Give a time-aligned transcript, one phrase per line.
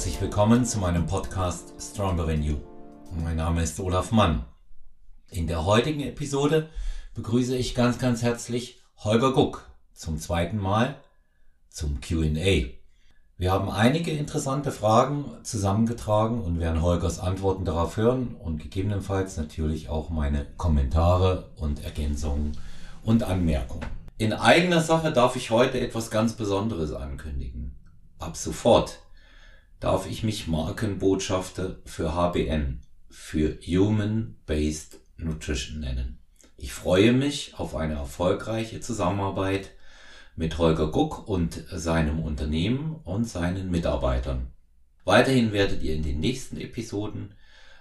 [0.00, 2.56] Herzlich willkommen zu meinem Podcast Stronger Than You.
[3.22, 4.46] Mein Name ist Olaf Mann.
[5.28, 6.70] In der heutigen Episode
[7.14, 10.94] begrüße ich ganz, ganz herzlich Holger Guck zum zweiten Mal
[11.68, 12.70] zum QA.
[13.36, 19.90] Wir haben einige interessante Fragen zusammengetragen und werden Holgers Antworten darauf hören und gegebenenfalls natürlich
[19.90, 22.56] auch meine Kommentare und Ergänzungen
[23.02, 23.84] und Anmerkungen.
[24.16, 27.76] In eigener Sache darf ich heute etwas ganz Besonderes ankündigen.
[28.18, 29.00] Ab sofort
[29.80, 36.18] darf ich mich Markenbotschafter für HBN, für Human Based Nutrition nennen.
[36.56, 39.70] Ich freue mich auf eine erfolgreiche Zusammenarbeit
[40.36, 44.52] mit Holger Guck und seinem Unternehmen und seinen Mitarbeitern.
[45.04, 47.34] Weiterhin werdet ihr in den nächsten Episoden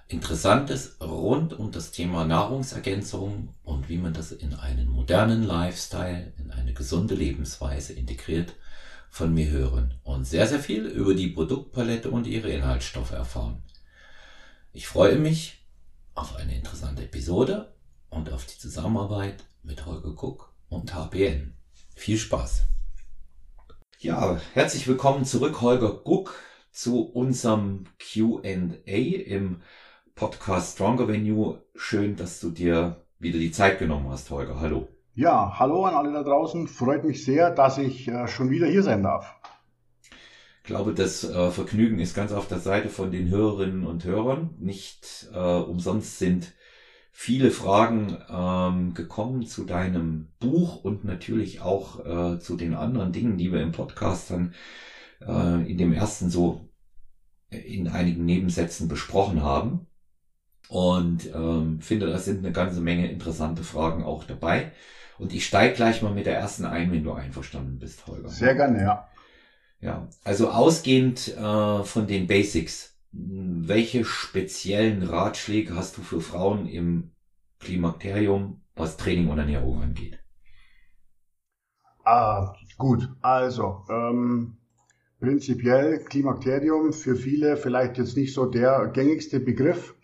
[0.08, 6.50] Interessantes rund um das Thema Nahrungsergänzung und wie man das in einen modernen Lifestyle, in
[6.52, 8.56] eine gesunde Lebensweise integriert,
[9.09, 13.63] von mir hören und sehr, sehr viel über die Produktpalette und ihre Inhaltsstoffe erfahren.
[14.71, 15.66] Ich freue mich
[16.16, 17.73] auf eine interessante Episode
[18.09, 21.55] und auf die Zusammenarbeit mit Holger Cook und HBN.
[21.95, 22.66] Viel Spaß!
[23.99, 26.35] Ja, herzlich willkommen zurück, Holger Guck,
[26.71, 29.61] zu unserem QA im
[30.16, 31.61] Podcast Stronger Venue.
[31.75, 34.59] Schön, dass du dir wieder die Zeit genommen hast, Holger.
[34.59, 34.88] Hallo.
[35.20, 36.70] Ja, hallo an alle da draußen.
[36.70, 39.36] Freut mich sehr, dass ich äh, schon wieder hier sein darf.
[40.59, 44.52] Ich glaube, das äh, Vergnügen ist ganz auf der Seite von den Hörerinnen und Hörern.
[44.59, 46.53] Nicht äh, umsonst sind
[47.12, 53.38] viele Fragen ähm, gekommen zu deinem Buch und natürlich auch äh, zu den anderen Dingen,
[53.38, 54.53] die wir im Podcast dann
[55.20, 56.70] äh, in dem ersten so
[57.50, 59.86] in einigen Nebensätzen besprochen haben.
[60.70, 64.72] Und ähm, finde, da sind eine ganze Menge interessante Fragen auch dabei.
[65.20, 68.30] Und ich steige gleich mal mit der ersten ein, wenn du einverstanden bist, Holger.
[68.30, 69.08] Sehr gerne, ja.
[69.81, 77.12] Ja, also ausgehend äh, von den Basics, welche speziellen Ratschläge hast du für Frauen im
[77.59, 80.19] Klimakterium, was Training und Ernährung angeht?
[82.03, 84.58] Ah, gut, also ähm,
[85.19, 89.96] prinzipiell Klimakterium für viele vielleicht jetzt nicht so der gängigste Begriff.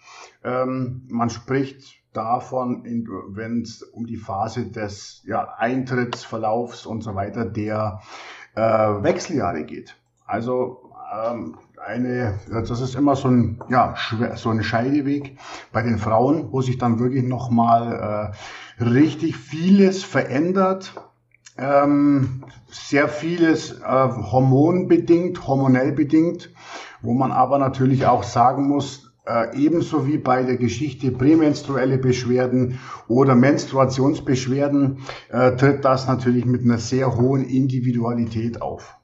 [0.43, 2.83] Ähm, man spricht davon,
[3.29, 8.01] wenn es um die Phase des ja, Eintrittsverlaufs und so weiter der
[8.55, 9.95] äh, Wechseljahre geht.
[10.25, 13.95] Also ähm, eine, das ist immer so ein, ja,
[14.35, 15.37] so ein Scheideweg
[15.71, 18.33] bei den Frauen, wo sich dann wirklich nochmal
[18.79, 20.93] äh, richtig vieles verändert.
[21.57, 26.51] Ähm, sehr vieles äh, hormonbedingt, hormonell bedingt,
[27.01, 32.79] wo man aber natürlich auch sagen muss, äh, ebenso wie bei der Geschichte prämenstruelle Beschwerden
[33.07, 34.99] oder Menstruationsbeschwerden
[35.29, 38.95] äh, tritt das natürlich mit einer sehr hohen Individualität auf.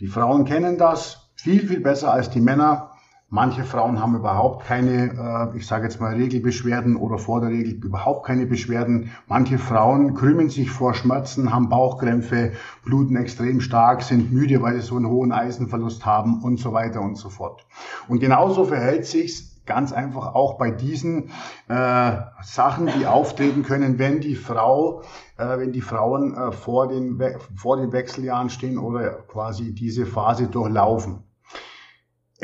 [0.00, 2.91] Die Frauen kennen das viel, viel besser als die Männer.
[3.34, 7.82] Manche Frauen haben überhaupt keine, äh, ich sage jetzt mal, Regelbeschwerden oder vor der Regel
[7.82, 9.10] überhaupt keine Beschwerden.
[9.26, 12.52] Manche Frauen krümmen sich vor Schmerzen, haben Bauchkrämpfe,
[12.84, 17.00] bluten extrem stark, sind müde, weil sie so einen hohen Eisenverlust haben und so weiter
[17.00, 17.64] und so fort.
[18.06, 21.30] Und genauso verhält sich's ganz einfach auch bei diesen
[21.68, 25.04] äh, Sachen, die auftreten können, wenn die Frau,
[25.38, 27.18] äh, wenn die Frauen äh, vor, den
[27.56, 31.24] vor den Wechseljahren stehen oder quasi diese Phase durchlaufen.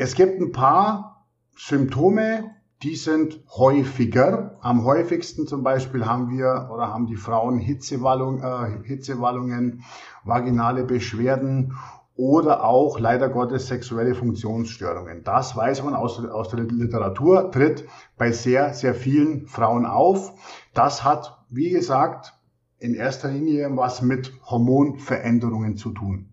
[0.01, 1.25] Es gibt ein paar
[1.57, 4.57] Symptome, die sind häufiger.
[4.61, 9.83] Am häufigsten zum Beispiel haben wir oder haben die Frauen Hitzewallung, äh, Hitzewallungen,
[10.23, 11.73] vaginale Beschwerden
[12.15, 15.25] oder auch leider Gottes sexuelle Funktionsstörungen.
[15.25, 17.83] Das weiß man aus, aus der Literatur, tritt
[18.17, 20.31] bei sehr, sehr vielen Frauen auf.
[20.73, 22.39] Das hat, wie gesagt,
[22.77, 26.29] in erster Linie was mit Hormonveränderungen zu tun.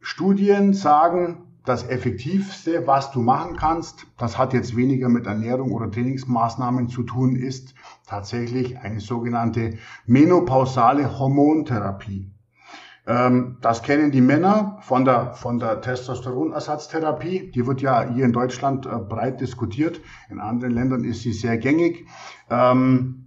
[0.00, 5.90] Studien sagen, das Effektivste, was du machen kannst, das hat jetzt weniger mit Ernährung oder
[5.90, 7.74] Trainingsmaßnahmen zu tun, ist
[8.06, 12.30] tatsächlich eine sogenannte menopausale Hormontherapie.
[13.06, 17.50] Ähm, das kennen die Männer von der, von der Testosteronersatztherapie.
[17.50, 20.00] Die wird ja hier in Deutschland äh, breit diskutiert.
[20.30, 22.06] In anderen Ländern ist sie sehr gängig.
[22.50, 23.23] Ähm,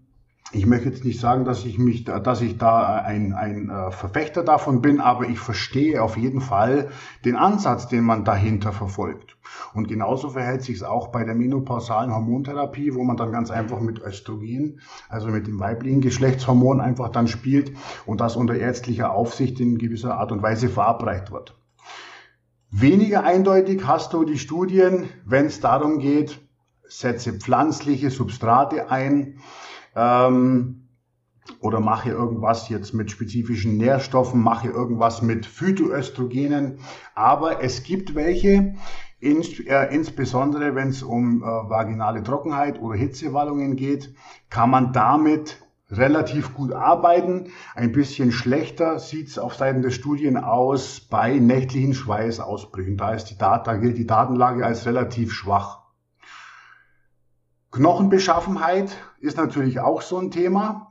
[0.53, 4.43] ich möchte jetzt nicht sagen, dass ich mich, dass ich da ein, ein äh, Verfechter
[4.43, 6.89] davon bin, aber ich verstehe auf jeden Fall
[7.25, 9.37] den Ansatz, den man dahinter verfolgt.
[9.73, 13.81] Und genauso verhält sich es auch bei der menopausalen Hormontherapie, wo man dann ganz einfach
[13.81, 14.79] mit Östrogen,
[15.09, 17.73] also mit dem weiblichen Geschlechtshormon einfach dann spielt
[18.05, 21.57] und das unter ärztlicher Aufsicht in gewisser Art und Weise verabreicht wird.
[22.69, 26.39] Weniger eindeutig hast du die Studien, wenn es darum geht,
[26.87, 29.39] setze pflanzliche Substrate ein,
[29.97, 30.87] ähm,
[31.59, 36.79] oder mache irgendwas jetzt mit spezifischen Nährstoffen, mache irgendwas mit Phytoöstrogenen.
[37.15, 38.75] Aber es gibt welche,
[39.19, 44.13] ins, äh, insbesondere wenn es um äh, vaginale Trockenheit oder Hitzewallungen geht,
[44.49, 47.47] kann man damit relativ gut arbeiten.
[47.73, 52.97] Ein bisschen schlechter sieht es auf Seiten der Studien aus bei nächtlichen Schweißausbrüchen.
[52.97, 55.86] Da, ist die Dat da gilt die Datenlage als relativ schwach.
[57.71, 60.87] Knochenbeschaffenheit ist natürlich auch so ein Thema.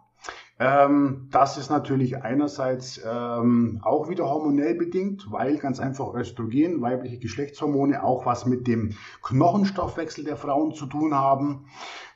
[0.58, 7.18] Ähm, das ist natürlich einerseits ähm, auch wieder hormonell bedingt, weil ganz einfach Östrogen, weibliche
[7.18, 11.66] Geschlechtshormone, auch was mit dem Knochenstoffwechsel der Frauen zu tun haben.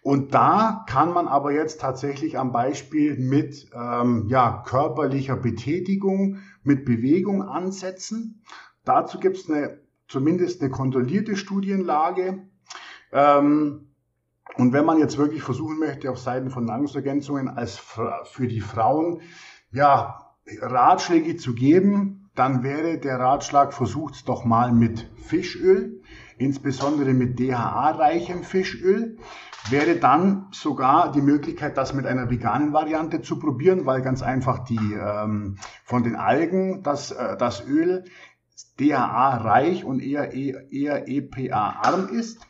[0.03, 6.87] Und da kann man aber jetzt tatsächlich am Beispiel mit ähm, ja, körperlicher Betätigung, mit
[6.87, 8.43] Bewegung ansetzen.
[8.87, 12.49] Dazu gibt es eine, zumindest eine kontrollierte Studienlage.
[13.13, 13.90] Ähm,
[14.57, 19.23] und wenn man jetzt wirklich versuchen möchte, auf Seiten von Nahrungsergänzungen als für die Frauen
[19.73, 26.01] ja, Ratschläge zu geben, dann wäre der Ratschlag, versucht es doch mal mit Fischöl,
[26.39, 29.19] insbesondere mit DHA-reichem Fischöl.
[29.69, 34.61] Wäre dann sogar die Möglichkeit, das mit einer veganen Variante zu probieren, weil ganz einfach
[34.61, 38.05] die ähm, von den Algen das, äh, das Öl
[38.79, 42.41] DHA-reich und eher, eher EPA-arm ist.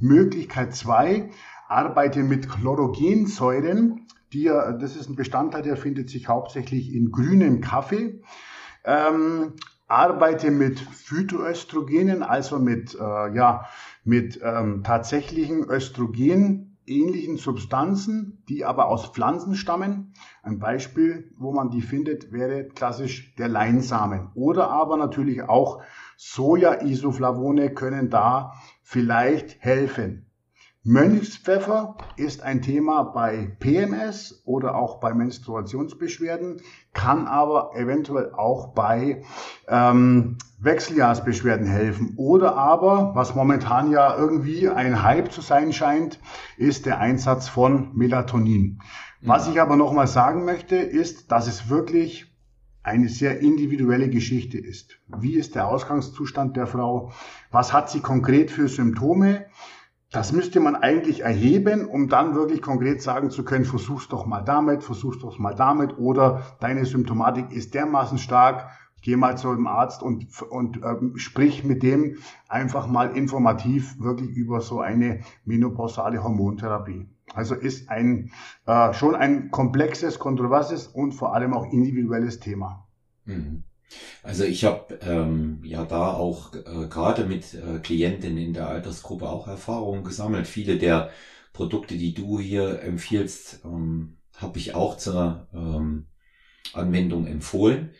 [0.00, 1.30] Möglichkeit zwei,
[1.68, 4.06] arbeite mit Chlorogensäuren.
[4.32, 8.22] Die, das ist ein Bestandteil, der findet sich hauptsächlich in grünem Kaffee.
[8.84, 9.54] Ähm,
[9.86, 13.66] arbeite mit Phytoöstrogenen, also mit, äh, ja,
[14.04, 20.14] mit ähm, tatsächlichen Östrogen ähnlichen Substanzen, die aber aus Pflanzen stammen.
[20.42, 24.30] Ein Beispiel, wo man die findet, wäre klassisch der Leinsamen.
[24.34, 25.82] Oder aber natürlich auch
[26.16, 28.54] Soja-Isoflavone können da
[28.88, 30.24] vielleicht helfen.
[30.82, 36.62] Mönchspfeffer ist ein Thema bei PMS oder auch bei Menstruationsbeschwerden,
[36.94, 39.20] kann aber eventuell auch bei
[39.68, 42.14] ähm, Wechseljahrsbeschwerden helfen.
[42.16, 46.18] Oder aber, was momentan ja irgendwie ein Hype zu sein scheint,
[46.56, 48.80] ist der Einsatz von Melatonin.
[49.20, 52.37] Was ich aber nochmal sagen möchte, ist, dass es wirklich
[52.82, 54.98] eine sehr individuelle Geschichte ist.
[55.18, 57.12] Wie ist der Ausgangszustand der Frau?
[57.50, 59.46] Was hat sie konkret für Symptome?
[60.10, 64.40] Das müsste man eigentlich erheben, um dann wirklich konkret sagen zu können, versuch's doch mal
[64.40, 68.70] damit, versuch's doch mal damit oder deine Symptomatik ist dermaßen stark,
[69.02, 72.16] geh mal zu einem Arzt und, und ähm, sprich mit dem
[72.48, 77.06] einfach mal informativ wirklich über so eine menopausale Hormontherapie.
[77.34, 78.32] Also ist ein
[78.66, 82.86] äh, schon ein komplexes, kontroverses und vor allem auch individuelles Thema.
[83.24, 83.64] Mhm.
[84.22, 89.28] Also ich habe ähm, ja da auch äh, gerade mit äh, Klientinnen in der Altersgruppe
[89.28, 90.46] auch Erfahrungen gesammelt.
[90.46, 91.10] Viele der
[91.52, 96.06] Produkte, die du hier empfiehlst, ähm, habe ich auch zur ähm,
[96.72, 97.92] Anwendung empfohlen.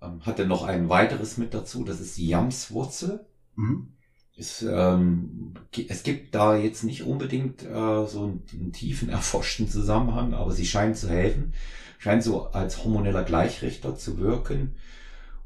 [0.00, 3.26] Ähm, hatte noch ein weiteres mit dazu, das ist die Jamswurzel.
[3.56, 3.97] Mhm.
[4.38, 5.54] Ist, ähm,
[5.88, 10.64] es gibt da jetzt nicht unbedingt äh, so einen, einen tiefen erforschten Zusammenhang, aber sie
[10.64, 11.52] scheint zu helfen,
[11.98, 14.76] scheint so als hormoneller Gleichrichter zu wirken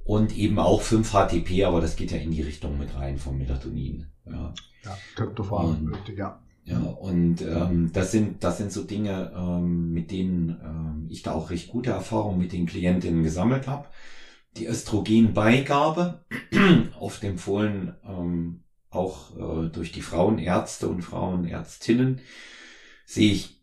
[0.04, 4.08] und eben auch 5-HTP, aber das geht ja in die Richtung mit rein vom Melatonin.
[4.26, 4.52] Ja,
[4.84, 6.38] ja Tryptophan, ja.
[6.64, 11.32] Ja, und ähm, das sind das sind so Dinge, ähm, mit denen ähm, ich da
[11.32, 13.88] auch recht gute Erfahrungen mit den Klientinnen gesammelt habe.
[14.58, 16.24] Die Östrogenbeigabe,
[17.00, 18.61] oft empfohlen ähm,
[18.92, 22.20] auch äh, durch die Frauenärzte und Frauenärztinnen,
[23.06, 23.62] sehe ich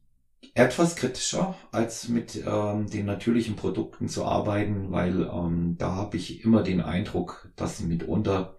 [0.56, 6.44] etwas kritischer, als mit ähm, den natürlichen Produkten zu arbeiten, weil ähm, da habe ich
[6.44, 8.58] immer den Eindruck, dass mitunter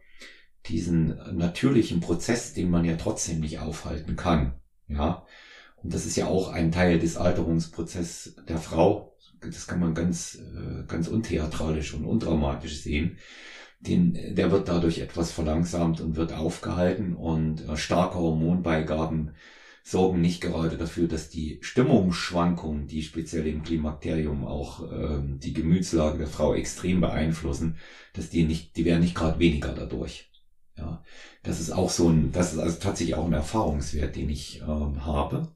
[0.66, 4.54] diesen natürlichen Prozess, den man ja trotzdem nicht aufhalten kann,
[4.88, 5.26] ja,
[5.82, 10.36] und das ist ja auch ein Teil des Alterungsprozesses der Frau, das kann man ganz,
[10.36, 13.16] äh, ganz untheatralisch und undramatisch sehen,
[13.80, 19.34] den, der wird dadurch etwas verlangsamt und wird aufgehalten und äh, starke Hormonbeigaben
[19.82, 26.18] sorgen nicht gerade dafür, dass die Stimmungsschwankungen, die speziell im Klimakterium auch ähm, die Gemütslage
[26.18, 27.76] der Frau extrem beeinflussen,
[28.12, 30.30] dass die nicht, die werden nicht gerade weniger dadurch.
[30.76, 31.02] Ja,
[31.42, 35.04] das ist auch so ein, das ist also tatsächlich auch ein Erfahrungswert, den ich ähm,
[35.04, 35.48] habe.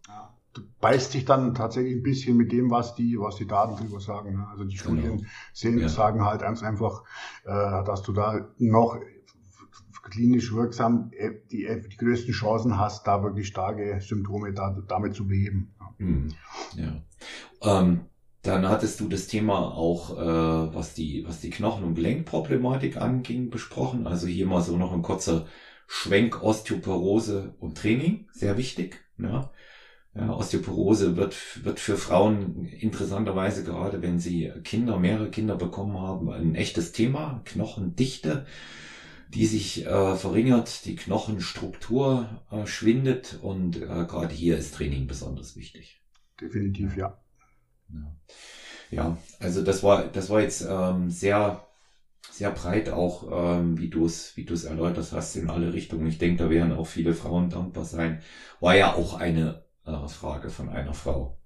[0.81, 4.35] Beißt sich dann tatsächlich ein bisschen mit dem, was die, was die Daten darüber sagen.
[4.37, 4.47] Ne?
[4.51, 5.01] Also die genau.
[5.01, 5.89] Studien sehen, ja.
[5.89, 7.05] sagen halt ganz einfach,
[7.45, 8.99] äh, dass du da noch
[10.03, 15.15] klinisch wirksam äh, die, äh, die größten Chancen hast, da wirklich starke Symptome da, damit
[15.15, 15.75] zu beheben.
[15.99, 16.29] Mhm.
[16.77, 17.03] Ja.
[17.63, 18.01] Ähm,
[18.43, 23.49] dann hattest du das Thema auch, äh, was die, was die Knochen- und Gelenkproblematik anging,
[23.49, 24.07] besprochen.
[24.07, 25.47] Also hier mal so noch ein kurzer
[25.87, 29.01] Schwenk Osteoporose und Training, sehr wichtig.
[29.19, 29.51] Ja.
[30.17, 36.31] Ja, Osteoporose wird, wird für Frauen interessanterweise gerade, wenn sie Kinder, mehrere Kinder bekommen haben,
[36.31, 37.43] ein echtes Thema.
[37.45, 38.47] Knochendichte,
[39.31, 45.57] die sich äh, verringert, die Knochenstruktur äh, schwindet und äh, gerade hier ist Training besonders
[45.57, 46.01] wichtig.
[46.41, 47.19] Definitiv, ja.
[47.93, 48.17] Ja,
[48.91, 51.67] ja also das war, das war jetzt ähm, sehr,
[52.31, 56.07] sehr breit auch, ähm, wie du es wie du es erläutert hast in alle Richtungen.
[56.07, 58.21] Ich denke, da werden auch viele Frauen dankbar sein.
[58.61, 61.39] War ja auch eine äh, Frage von einer Frau.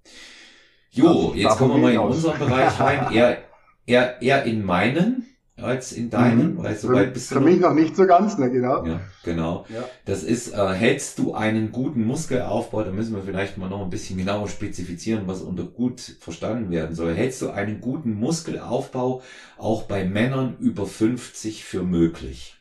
[0.91, 3.11] Jo, jetzt kommen wir mal in unseren Bereich rein.
[3.13, 3.37] Eher,
[3.85, 5.25] eher, eher in meinen
[5.61, 6.63] als in deinen, mhm.
[6.63, 7.35] weil so weit bist du.
[7.35, 8.85] Für mich noch nicht so ganz, ne, genau.
[8.85, 9.65] Ja, genau.
[9.69, 9.83] Ja.
[10.05, 13.89] Das ist, äh, hältst du einen guten Muskelaufbau, da müssen wir vielleicht mal noch ein
[13.89, 17.13] bisschen genauer spezifizieren, was unter gut verstanden werden soll.
[17.13, 19.21] Hältst du einen guten Muskelaufbau
[19.57, 22.55] auch bei Männern über 50 für möglich?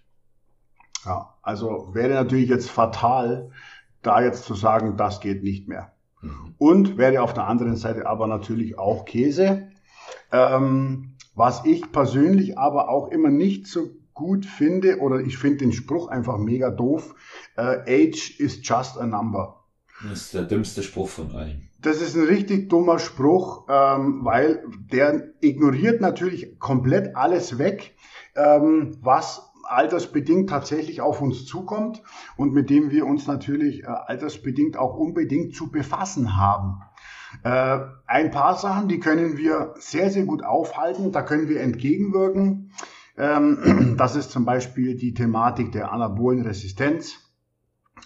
[1.05, 3.51] Ja, also wäre natürlich jetzt fatal,
[4.03, 5.93] da jetzt zu sagen, das geht nicht mehr.
[6.23, 6.55] Mhm.
[6.59, 9.69] Und wäre auf der anderen Seite aber natürlich auch Käse.
[10.33, 15.73] Ähm, was ich persönlich aber auch immer nicht so gut finde, oder ich finde den
[15.73, 17.15] Spruch einfach mega doof,
[17.57, 19.65] äh, Age is just a number.
[20.03, 21.69] Das ist der dümmste Spruch von allen.
[21.81, 27.95] Das ist ein richtig dummer Spruch, ähm, weil der ignoriert natürlich komplett alles weg,
[28.35, 32.03] ähm, was altersbedingt tatsächlich auf uns zukommt
[32.37, 36.83] und mit dem wir uns natürlich äh, altersbedingt auch unbedingt zu befassen haben.
[37.43, 42.73] Äh, ein paar Sachen, die können wir sehr, sehr gut aufhalten, da können wir entgegenwirken.
[43.17, 47.17] Ähm, das ist zum Beispiel die Thematik der anabolen Resistenz,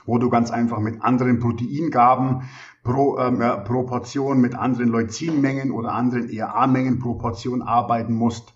[0.06, 2.42] wo du ganz einfach mit anderen Proteingaben
[2.82, 8.54] pro ähm, äh, Proportion, mit anderen Leucinmengen oder anderen ERA-Mengen Proportion arbeiten musst.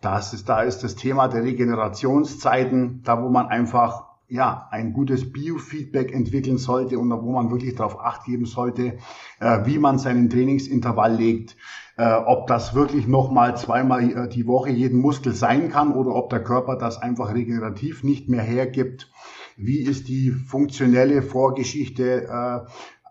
[0.00, 5.32] Das ist, da ist das Thema der Regenerationszeiten, da wo man einfach ja, ein gutes
[5.32, 8.98] Biofeedback entwickeln sollte und wo man wirklich darauf acht geben sollte,
[9.40, 11.56] äh, wie man seinen Trainingsintervall legt,
[11.96, 16.28] äh, ob das wirklich nochmal zweimal äh, die Woche jeden Muskel sein kann oder ob
[16.28, 19.10] der Körper das einfach regenerativ nicht mehr hergibt.
[19.56, 22.24] Wie ist die funktionelle Vorgeschichte?
[22.24, 22.70] Äh,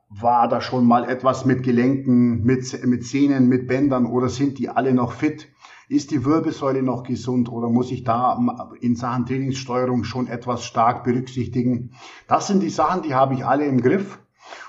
[0.09, 4.69] war da schon mal etwas mit Gelenken, mit, mit Sehnen, mit Bändern oder sind die
[4.69, 5.49] alle noch fit?
[5.89, 8.37] Ist die Wirbelsäule noch gesund oder muss ich da
[8.81, 11.91] in Sachen Trainingssteuerung schon etwas stark berücksichtigen?
[12.27, 14.19] Das sind die Sachen, die habe ich alle im Griff.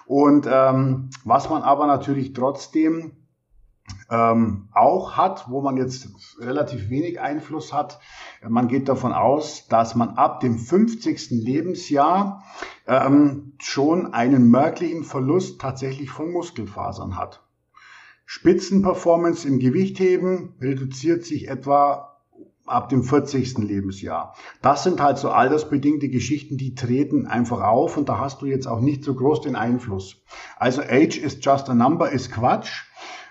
[0.06, 3.12] Und ähm, was man aber natürlich trotzdem
[4.10, 6.08] ähm, auch hat, wo man jetzt
[6.40, 8.00] relativ wenig Einfluss hat.
[8.46, 11.30] Man geht davon aus, dass man ab dem 50.
[11.30, 12.42] Lebensjahr
[12.86, 17.42] ähm, schon einen merklichen Verlust tatsächlich von Muskelfasern hat.
[18.30, 22.18] Spitzenperformance im Gewichtheben reduziert sich etwa
[22.66, 23.56] ab dem 40.
[23.56, 24.34] Lebensjahr.
[24.60, 28.66] Das sind halt so altersbedingte Geschichten, die treten einfach auf und da hast du jetzt
[28.66, 30.22] auch nicht so groß den Einfluss.
[30.58, 32.82] Also Age is just a number ist Quatsch.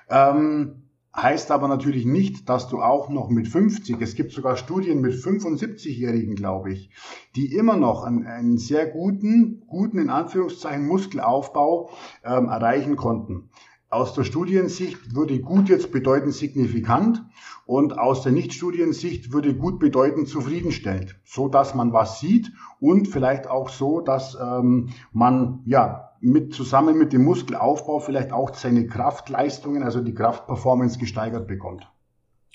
[0.10, 5.02] Ähm, heißt aber natürlich nicht, dass du auch noch mit 50, es gibt sogar Studien
[5.02, 6.90] mit 75-Jährigen, glaube ich,
[7.36, 11.92] die immer noch einen, einen, sehr guten, guten in Anführungszeichen Muskelaufbau
[12.24, 13.50] ähm, erreichen konnten.
[13.90, 17.24] Aus der Studiensicht würde gut jetzt bedeuten signifikant
[17.66, 22.52] und aus der Nicht-Studiensicht würde gut bedeuten zufriedenstellend, so dass man was sieht
[22.82, 28.54] und vielleicht auch so, dass ähm, man ja mit zusammen mit dem Muskelaufbau vielleicht auch
[28.56, 31.90] seine Kraftleistungen, also die Kraftperformance gesteigert bekommt.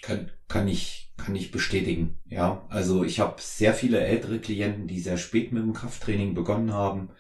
[0.02, 2.16] Kann, kann ich kann ich bestätigen.
[2.26, 6.74] Ja, also ich habe sehr viele ältere Klienten, die sehr spät mit dem Krafttraining begonnen
[6.74, 7.10] haben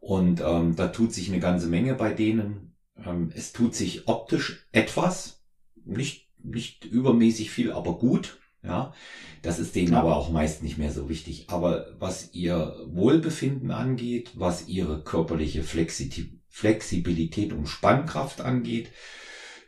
[0.00, 2.74] und ähm, da tut sich eine ganze Menge bei denen
[3.04, 5.42] ähm, es tut sich optisch etwas,
[5.84, 8.38] nicht, nicht übermäßig viel, aber gut.
[8.64, 8.92] Ja,
[9.42, 10.00] das ist denen ja.
[10.00, 11.44] aber auch meist nicht mehr so wichtig.
[11.48, 18.90] Aber was ihr Wohlbefinden angeht, was ihre körperliche Flexibilität und Spannkraft angeht,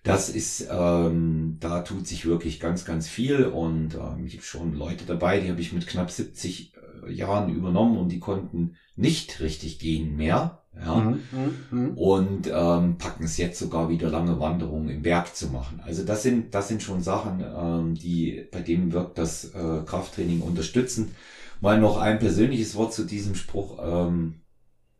[0.02, 4.74] das ist, ähm, da tut sich wirklich ganz, ganz viel und ähm, ich habe schon
[4.74, 6.74] Leute dabei, die habe ich mit knapp 70
[7.06, 10.59] äh, Jahren übernommen und die konnten nicht richtig gehen mehr.
[10.78, 15.48] Ja, mhm, mhm, und ähm, packen es jetzt sogar wieder lange Wanderungen im Berg zu
[15.48, 15.80] machen.
[15.84, 20.40] Also das sind das sind schon Sachen, ähm, die bei denen wirkt das äh, Krafttraining
[20.42, 21.14] unterstützen.
[21.60, 23.78] Mal noch ein persönliches Wort zu diesem Spruch.
[23.82, 24.42] Ähm,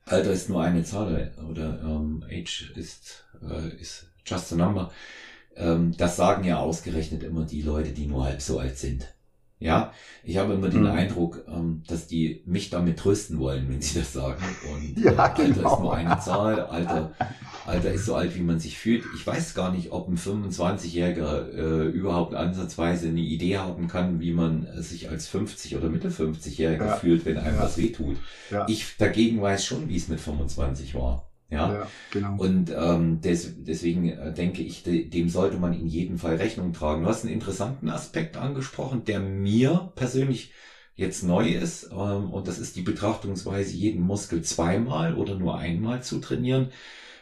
[0.07, 4.91] Alter ist nur eine Zahl oder ähm, Age ist äh, ist just a number.
[5.57, 9.09] Ähm, das sagen ja ausgerechnet immer die Leute, die nur halb so alt sind.
[9.63, 9.93] Ja,
[10.25, 10.91] ich habe immer den mhm.
[10.91, 14.43] Eindruck, ähm, dass die mich damit trösten wollen, wenn sie das sagen.
[14.73, 15.75] Und ja, äh, Alter genau.
[15.75, 17.13] ist nur eine Zahl, Alter,
[17.67, 19.05] Alter ist so alt, wie man sich fühlt.
[19.15, 24.33] Ich weiß gar nicht, ob ein 25-Jähriger äh, überhaupt ansatzweise eine Idee haben kann, wie
[24.33, 26.97] man sich als 50 oder Mitte 50-Jähriger ja.
[26.97, 27.63] fühlt, wenn einem ja.
[27.63, 28.17] was wehtut.
[28.51, 28.67] Ja.
[28.67, 31.30] Ich dagegen weiß schon, wie es mit 25 war.
[31.51, 32.37] Ja, ja genau.
[32.37, 36.73] Und ähm, des, deswegen äh, denke ich, de, dem sollte man in jedem Fall Rechnung
[36.73, 37.03] tragen.
[37.03, 40.53] Du hast einen interessanten Aspekt angesprochen, der mir persönlich
[40.95, 46.03] jetzt neu ist, ähm, und das ist die Betrachtungsweise, jeden Muskel zweimal oder nur einmal
[46.03, 46.71] zu trainieren.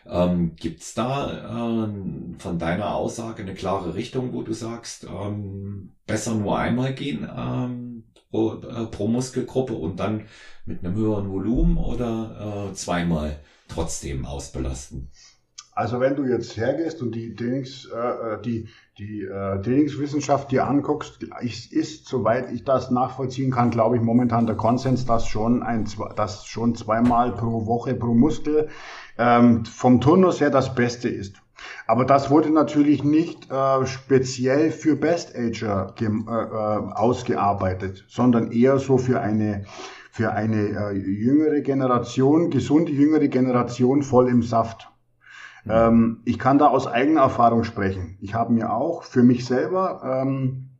[0.06, 5.94] Ähm, Gibt es da äh, von deiner Aussage eine klare Richtung, wo du sagst, ähm,
[6.06, 10.26] besser nur einmal gehen ähm, pro, äh, pro Muskelgruppe und dann
[10.64, 15.10] mit einem höheren Volumen oder äh, zweimal trotzdem ausbelasten?
[15.78, 17.98] Also wenn du jetzt hergehst und die Trainings, äh,
[18.34, 23.96] äh die, die äh, Trainingswissenschaft dir anguckst, ist, ist, soweit ich das nachvollziehen kann, glaube
[23.96, 28.70] ich, momentan der Konsens, dass schon ein, dass schon zweimal pro Woche pro Muskel
[29.18, 31.36] ähm, vom Turnus her das Beste ist.
[31.86, 38.78] Aber das wurde natürlich nicht äh, speziell für Best Ager äh, äh, ausgearbeitet, sondern eher
[38.78, 39.64] so für eine
[40.18, 44.90] für eine äh, jüngere Generation, gesunde jüngere Generation voll im Saft.
[45.64, 45.70] Mhm.
[45.70, 48.18] Ähm, ich kann da aus eigener Erfahrung sprechen.
[48.20, 50.70] Ich habe mir auch für mich selber ähm,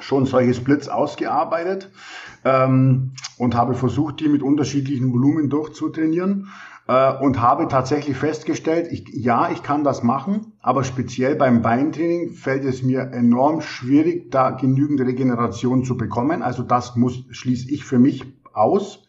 [0.00, 1.92] schon solche Splits ausgearbeitet
[2.44, 6.48] ähm, und habe versucht, die mit unterschiedlichen Volumen durchzutrainieren
[6.88, 12.32] äh, und habe tatsächlich festgestellt, ich, ja, ich kann das machen, aber speziell beim Beintraining
[12.32, 16.42] fällt es mir enorm schwierig, da genügend Regeneration zu bekommen.
[16.42, 19.08] Also das muss schließe ich für mich aus.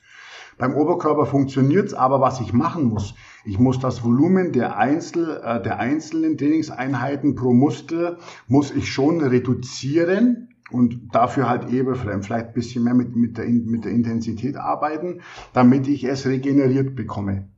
[0.57, 5.61] Beim Oberkörper funktioniert's, aber was ich machen muss, ich muss das Volumen der, Einzel, äh,
[5.61, 12.53] der einzelnen Trainingseinheiten pro Muskel, muss ich schon reduzieren und dafür halt eben vielleicht ein
[12.53, 15.21] bisschen mehr mit, mit, der, mit der Intensität arbeiten,
[15.53, 17.49] damit ich es regeneriert bekomme.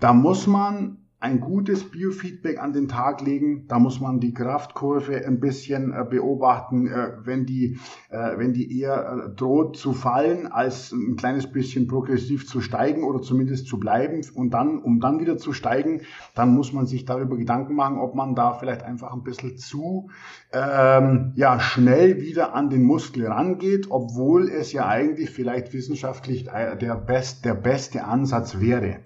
[0.00, 3.66] Da muss man ein gutes Biofeedback an den Tag legen.
[3.68, 8.80] Da muss man die Kraftkurve ein bisschen äh, beobachten, äh, wenn die, äh, wenn die
[8.80, 14.22] eher droht zu fallen, als ein kleines bisschen progressiv zu steigen oder zumindest zu bleiben
[14.34, 16.00] und dann, um dann wieder zu steigen,
[16.34, 20.08] dann muss man sich darüber Gedanken machen, ob man da vielleicht einfach ein bisschen zu
[20.54, 26.94] ähm, ja, schnell wieder an den Muskel rangeht, obwohl es ja eigentlich vielleicht wissenschaftlich der,
[26.94, 29.00] best, der beste Ansatz wäre.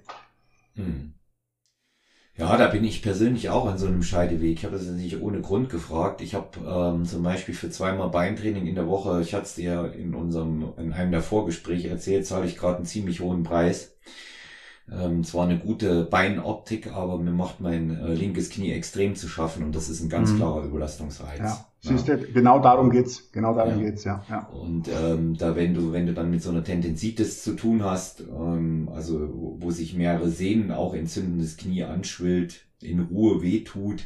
[0.76, 1.13] Hm.
[2.36, 4.58] Ja, da bin ich persönlich auch an so einem Scheideweg.
[4.58, 6.20] Ich habe das nicht ohne Grund gefragt.
[6.20, 9.92] Ich habe ähm, zum Beispiel für zweimal Beintraining in der Woche, ich hatte es dir
[9.96, 13.96] in unserem, in einem der Vorgespräche erzählt, zahle ich gerade einen ziemlich hohen Preis.
[14.92, 19.64] Ähm, zwar eine gute Beinoptik, aber mir macht mein äh, linkes Knie extrem zu schaffen
[19.64, 20.36] und das ist ein ganz mhm.
[20.36, 21.38] klarer Überlastungsreiz.
[21.38, 21.66] Ja.
[21.80, 23.30] Siehst du, genau darum geht's.
[23.32, 23.90] Genau darum ja.
[23.90, 24.24] geht's, ja.
[24.28, 24.46] ja.
[24.48, 28.20] Und ähm, da, wenn du, wenn du dann mit so einer Tendenzitis zu tun hast,
[28.20, 34.04] ähm, also wo, sich mehrere Sehnen auch entzündendes Knie anschwillt, in Ruhe wehtut,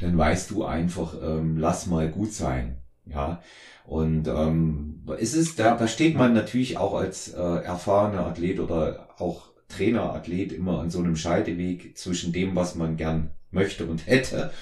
[0.00, 2.78] dann weißt du einfach, ähm, lass mal gut sein.
[3.06, 3.42] Ja.
[3.86, 9.08] Und ähm, ist es, da, da steht man natürlich auch als äh, erfahrener Athlet oder
[9.18, 14.52] auch Trainerathlet immer an so einem Scheideweg zwischen dem, was man gern möchte und hätte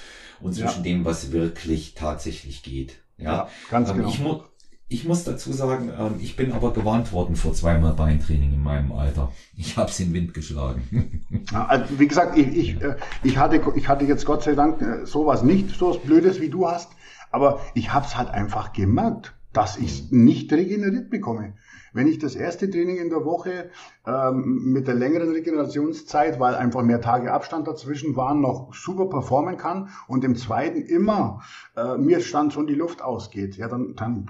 [0.41, 0.91] und zwischen ja.
[0.91, 2.97] dem, was wirklich tatsächlich geht.
[3.17, 4.09] Ja, ja ganz ähm, genau.
[4.09, 4.39] Ich, mu
[4.89, 8.91] ich muss dazu sagen, ähm, ich bin aber gewarnt worden vor zweimal Beintraining in meinem
[8.91, 9.31] Alter.
[9.57, 11.21] Ich habe es in den Wind geschlagen.
[11.51, 14.81] Ja, also wie gesagt, ich, ich, äh, ich, hatte, ich hatte jetzt Gott sei Dank
[14.81, 16.91] äh, sowas nicht, sowas Blödes wie du hast,
[17.31, 21.53] aber ich habe es halt einfach gemerkt, dass ich es nicht regeneriert bekomme.
[21.93, 23.69] Wenn ich das erste Training in der Woche
[24.05, 29.57] ähm, mit der längeren Regenerationszeit, weil einfach mehr Tage Abstand dazwischen waren, noch super performen
[29.57, 31.41] kann und im zweiten immer
[31.75, 34.27] äh, mir stand schon die Luft ausgeht, ja, dann, dann,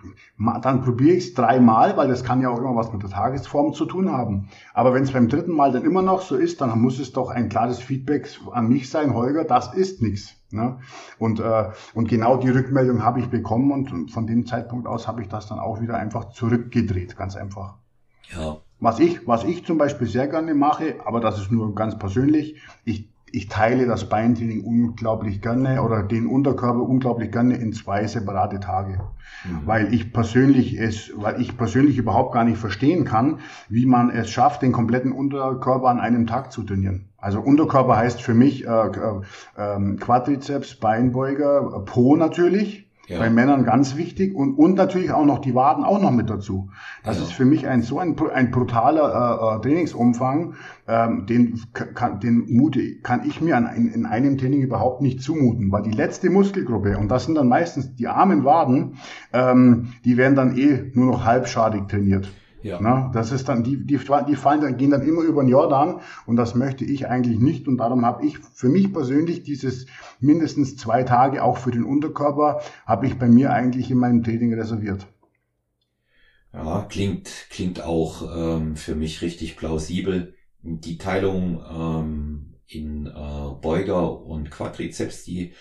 [0.62, 3.74] dann probiere ich es dreimal, weil das kann ja auch immer was mit der Tagesform
[3.74, 4.50] zu tun haben.
[4.74, 7.30] Aber wenn es beim dritten Mal dann immer noch so ist, dann muss es doch
[7.30, 10.36] ein klares Feedback an mich sein, Holger, das ist nichts.
[10.54, 10.80] Ne?
[11.20, 15.22] Und, äh, und genau die Rückmeldung habe ich bekommen und von dem Zeitpunkt aus habe
[15.22, 17.76] ich das dann auch wieder einfach zurückgedreht, ganz einfach.
[18.36, 18.58] Ja.
[18.80, 22.62] Was ich, was ich zum Beispiel sehr gerne mache, aber das ist nur ganz persönlich,
[22.84, 28.60] ich ich teile das Beintraining unglaublich gerne oder den Unterkörper unglaublich gerne in zwei separate
[28.60, 29.00] Tage.
[29.44, 29.62] Mhm.
[29.66, 34.30] Weil ich persönlich es, weil ich persönlich überhaupt gar nicht verstehen kann, wie man es
[34.30, 37.10] schafft, den kompletten Unterkörper an einem Tag zu trainieren.
[37.18, 39.22] Also Unterkörper heißt für mich äh, äh,
[39.58, 43.20] äh, Quadrizeps, Beinbeuger, Po natürlich, ja.
[43.20, 46.70] Bei Männern ganz wichtig und, und natürlich auch noch die Waden auch noch mit dazu.
[47.04, 47.24] Das ja.
[47.24, 50.54] ist für mich ein so ein, ein brutaler äh, äh, Trainingsumfang,
[50.88, 55.22] ähm, den, kann, den mute, kann ich mir an, in, in einem Training überhaupt nicht
[55.22, 58.96] zumuten, weil die letzte Muskelgruppe, und das sind dann meistens die armen Waden,
[59.34, 62.32] ähm, die werden dann eh nur noch halbschadig trainiert.
[62.64, 62.80] Ja.
[62.82, 66.00] Na, das ist dann, die, die, die fallen dann, gehen dann immer über den Jordan
[66.26, 69.86] und das möchte ich eigentlich nicht und darum habe ich für mich persönlich dieses
[70.22, 74.54] mindestens zwei Tage auch für den Unterkörper habe ich bei mir eigentlich in meinem Training
[74.54, 75.06] reserviert.
[76.54, 80.36] Ja, klingt, klingt auch ähm, für mich richtig plausibel.
[80.62, 85.54] Die Teilung ähm, in äh, Beuger und Quadrizeps, die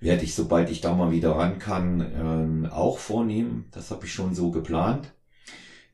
[0.00, 3.66] werde ich, sobald ich da mal wieder ran kann, äh, auch vornehmen.
[3.70, 5.12] Das habe ich schon so geplant.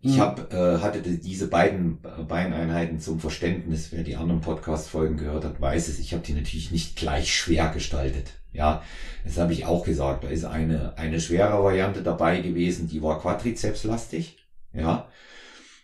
[0.01, 0.21] Ich mhm.
[0.21, 3.91] hab, äh, hatte diese beiden Beineinheiten zum Verständnis.
[3.91, 5.99] Wer die anderen Podcast-Folgen gehört hat, weiß es.
[5.99, 8.35] Ich habe die natürlich nicht gleich schwer gestaltet.
[8.53, 8.83] Ja,
[9.25, 10.25] das habe ich auch gesagt.
[10.25, 14.39] Da ist eine, eine schwere Variante dabei gewesen, die war Quadrizepslastig.
[14.73, 15.09] Ja.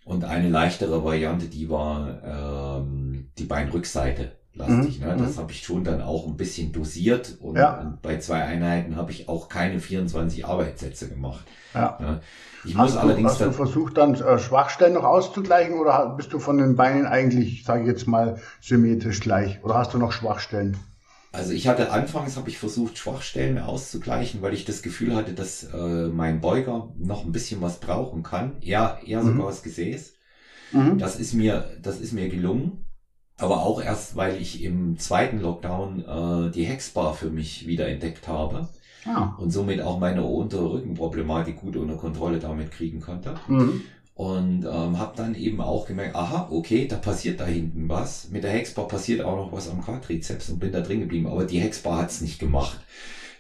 [0.05, 5.01] Und eine leichtere Variante, die war ähm, die Beinrückseite lastig.
[5.01, 5.07] Mhm.
[5.07, 5.17] Ne?
[5.19, 5.41] Das mhm.
[5.41, 7.81] habe ich schon dann auch ein bisschen dosiert und, ja.
[7.81, 11.45] und bei zwei Einheiten habe ich auch keine 24 Arbeitssätze gemacht.
[11.75, 11.99] Ja.
[12.01, 12.21] Ne?
[12.65, 16.33] Ich hast muss du, allerdings hast du versucht dann äh, Schwachstellen noch auszugleichen oder bist
[16.33, 20.13] du von den Beinen eigentlich, sage ich jetzt mal, symmetrisch gleich oder hast du noch
[20.13, 20.77] Schwachstellen?
[21.33, 25.65] Also ich hatte anfangs habe ich versucht Schwachstellen auszugleichen, weil ich das Gefühl hatte, dass
[25.65, 29.37] äh, mein Beuger noch ein bisschen was brauchen kann, eher eher mhm.
[29.37, 30.15] sogar das Gesäß.
[30.71, 30.99] Mhm.
[30.99, 32.84] Das ist mir das ist mir gelungen,
[33.39, 38.29] aber auch erst, weil ich im zweiten Lockdown äh, die Hexbar für mich wieder entdeckt
[38.29, 38.69] habe.
[39.07, 39.35] Ah.
[39.39, 43.35] Und somit auch meine untere Rückenproblematik gut unter Kontrolle damit kriegen konnte.
[43.49, 43.83] Mhm.
[44.15, 48.31] Und ähm, habe dann eben auch gemerkt, aha, okay, da passiert da hinten was.
[48.31, 51.27] Mit der Hexbar passiert auch noch was am Quadrizeps und bin da drin geblieben.
[51.27, 52.79] Aber die Hexbar hat's nicht gemacht.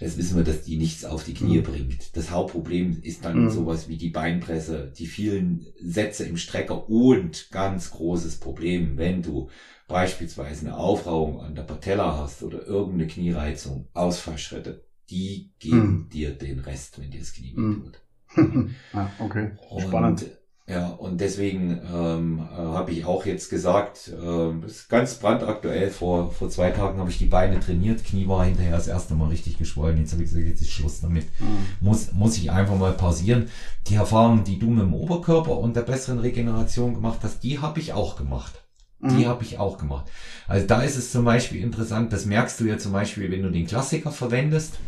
[0.00, 1.62] Das wissen wir, dass die nichts auf die Knie mhm.
[1.62, 2.16] bringt.
[2.16, 3.50] Das Hauptproblem ist dann mhm.
[3.50, 9.48] sowas wie die Beinpresse, die vielen Sätze im Strecker und ganz großes Problem, wenn du
[9.88, 16.08] beispielsweise eine Aufrauung an der Patella hast oder irgendeine Kniereizung, Ausfallschritte, die geben mhm.
[16.10, 18.00] dir den Rest, wenn dir das Knie wehtut.
[18.34, 18.74] Mhm.
[18.92, 20.26] ah, okay, spannend.
[20.66, 25.90] Ja, und deswegen ähm, äh, habe ich auch jetzt gesagt, äh, das ist ganz brandaktuell,
[25.90, 29.28] vor, vor zwei Tagen habe ich die Beine trainiert, Knie war hinterher das erste Mal
[29.28, 31.26] richtig geschwollen, jetzt habe ich gesagt, jetzt ist Schluss damit.
[31.38, 31.66] Mhm.
[31.80, 33.50] Muss, muss ich einfach mal pausieren.
[33.88, 37.78] Die Erfahrung, die du mit dem Oberkörper und der besseren Regeneration gemacht hast, die habe
[37.78, 38.54] ich auch gemacht.
[39.00, 39.26] Die mhm.
[39.26, 40.06] habe ich auch gemacht.
[40.46, 43.50] Also da ist es zum Beispiel interessant, das merkst du ja zum Beispiel, wenn du
[43.50, 44.78] den Klassiker verwendest,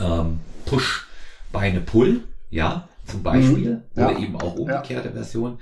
[0.00, 1.08] ähm, Push,
[1.52, 4.02] Beine, Pull, ja, zum Beispiel, mhm.
[4.02, 5.14] oder eben auch umgekehrte ja.
[5.14, 5.58] Version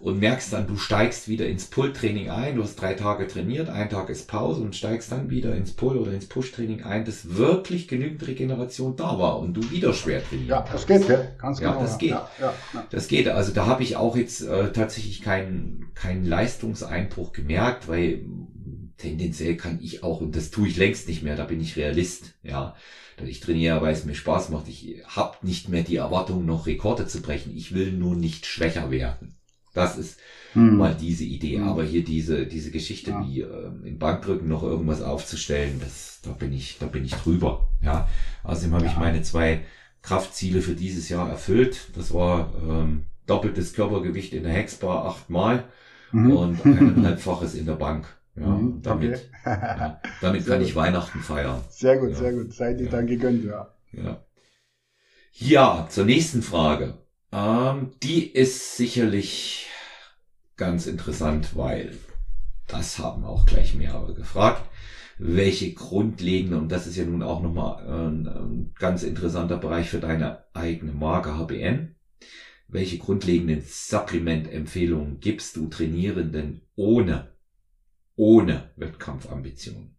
[0.00, 3.90] und merkst dann, du steigst wieder ins Pull-Training ein, du hast drei Tage trainiert, ein
[3.90, 7.86] Tag ist Pause und steigst dann wieder ins Pull- oder ins Push-Training ein, dass wirklich
[7.86, 10.50] genügend Regeneration da war und du wieder schwer trainierst.
[10.50, 11.74] Ja, das geht, ja, ganz genau.
[11.74, 12.10] Ja, das geht.
[12.10, 12.86] Ja, ja, ja.
[12.90, 13.28] Das geht.
[13.28, 18.24] Also da habe ich auch jetzt äh, tatsächlich keinen keinen Leistungseinbruch gemerkt, weil
[18.96, 22.34] tendenziell kann ich auch, und das tue ich längst nicht mehr, da bin ich Realist,
[22.42, 22.74] ja.
[23.28, 24.68] Ich trainiere, weil es mir Spaß macht.
[24.68, 27.56] Ich habe nicht mehr die Erwartung, noch Rekorde zu brechen.
[27.56, 29.36] Ich will nur nicht schwächer werden.
[29.72, 30.18] Das ist
[30.52, 30.76] hm.
[30.76, 31.58] mal diese Idee.
[31.58, 31.68] Hm.
[31.68, 33.26] Aber hier diese, diese Geschichte, ja.
[33.26, 37.68] wie äh, im Bankdrücken noch irgendwas aufzustellen, das, da bin ich, da bin ich drüber.
[37.82, 38.08] Ja.
[38.42, 38.90] Außerdem habe ja.
[38.90, 39.62] ich meine zwei
[40.02, 41.90] Kraftziele für dieses Jahr erfüllt.
[41.94, 45.64] Das war ähm, doppeltes Körpergewicht in der Hexbar achtmal
[46.12, 46.32] mhm.
[46.32, 48.08] und eineinhalbfaches in der Bank.
[48.40, 50.68] Ja, mhm, damit, ja, damit kann gut.
[50.68, 51.62] ich Weihnachten feiern.
[51.68, 52.16] Sehr gut, ja.
[52.16, 52.54] sehr gut.
[52.54, 52.90] Seid ihr ja.
[52.90, 53.74] dann gegönnt, ja.
[53.92, 54.24] Ja.
[55.32, 56.98] Ja, zur nächsten Frage.
[57.32, 59.68] Ähm, die ist sicherlich
[60.56, 61.96] ganz interessant, weil
[62.66, 64.62] das haben auch gleich mehrere gefragt.
[65.18, 70.00] Welche grundlegende, und das ist ja nun auch nochmal ein, ein ganz interessanter Bereich für
[70.00, 71.94] deine eigene Marke HBN,
[72.68, 77.28] welche grundlegenden Supplement-Empfehlungen gibst du Trainierenden ohne,
[78.20, 79.96] ohne Wettkampfambitionen?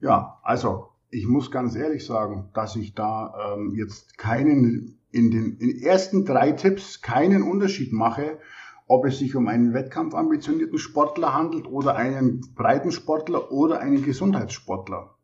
[0.00, 5.56] Ja, also ich muss ganz ehrlich sagen, dass ich da ähm, jetzt keinen in den
[5.56, 8.38] in ersten drei Tipps keinen Unterschied mache,
[8.86, 15.14] ob es sich um einen wettkampfambitionierten Sportler handelt oder einen breiten Sportler oder einen Gesundheitssportler.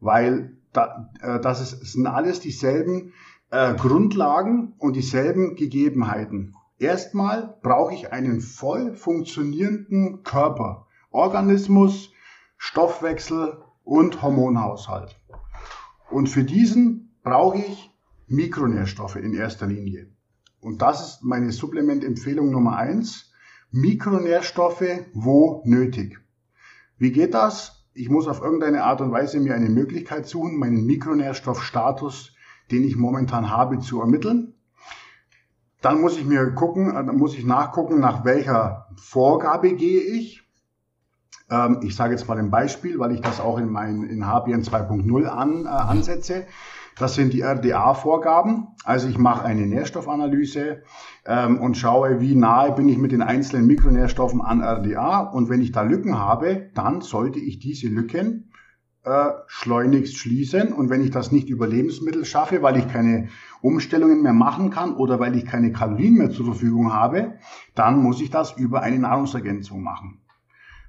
[0.00, 3.14] Weil da, äh, das ist, sind alles dieselben
[3.50, 6.54] äh, Grundlagen und dieselben Gegebenheiten.
[6.78, 10.87] Erstmal brauche ich einen voll funktionierenden Körper,
[11.18, 12.12] Organismus,
[12.56, 15.20] Stoffwechsel und Hormonhaushalt.
[16.10, 17.90] Und für diesen brauche ich
[18.28, 20.12] Mikronährstoffe in erster Linie.
[20.60, 23.32] Und das ist meine Supplementempfehlung Nummer eins.
[23.72, 26.20] Mikronährstoffe, wo nötig.
[26.98, 27.84] Wie geht das?
[27.94, 32.32] Ich muss auf irgendeine Art und Weise mir eine Möglichkeit suchen, meinen Mikronährstoffstatus,
[32.70, 34.54] den ich momentan habe, zu ermitteln.
[35.80, 40.47] Dann muss ich mir gucken, dann muss ich nachgucken, nach welcher Vorgabe gehe ich.
[41.50, 44.62] Ähm, ich sage jetzt mal ein Beispiel, weil ich das auch in, mein, in HBN
[44.62, 46.46] 2.0 an, äh, ansetze.
[46.98, 48.68] Das sind die RDA-Vorgaben.
[48.84, 50.82] Also ich mache eine Nährstoffanalyse
[51.26, 55.20] ähm, und schaue, wie nahe bin ich mit den einzelnen Mikronährstoffen an RDA.
[55.20, 58.50] Und wenn ich da Lücken habe, dann sollte ich diese Lücken
[59.04, 60.72] äh, schleunigst schließen.
[60.72, 63.28] Und wenn ich das nicht über Lebensmittel schaffe, weil ich keine
[63.62, 67.34] Umstellungen mehr machen kann oder weil ich keine Kalorien mehr zur Verfügung habe,
[67.76, 70.20] dann muss ich das über eine Nahrungsergänzung machen.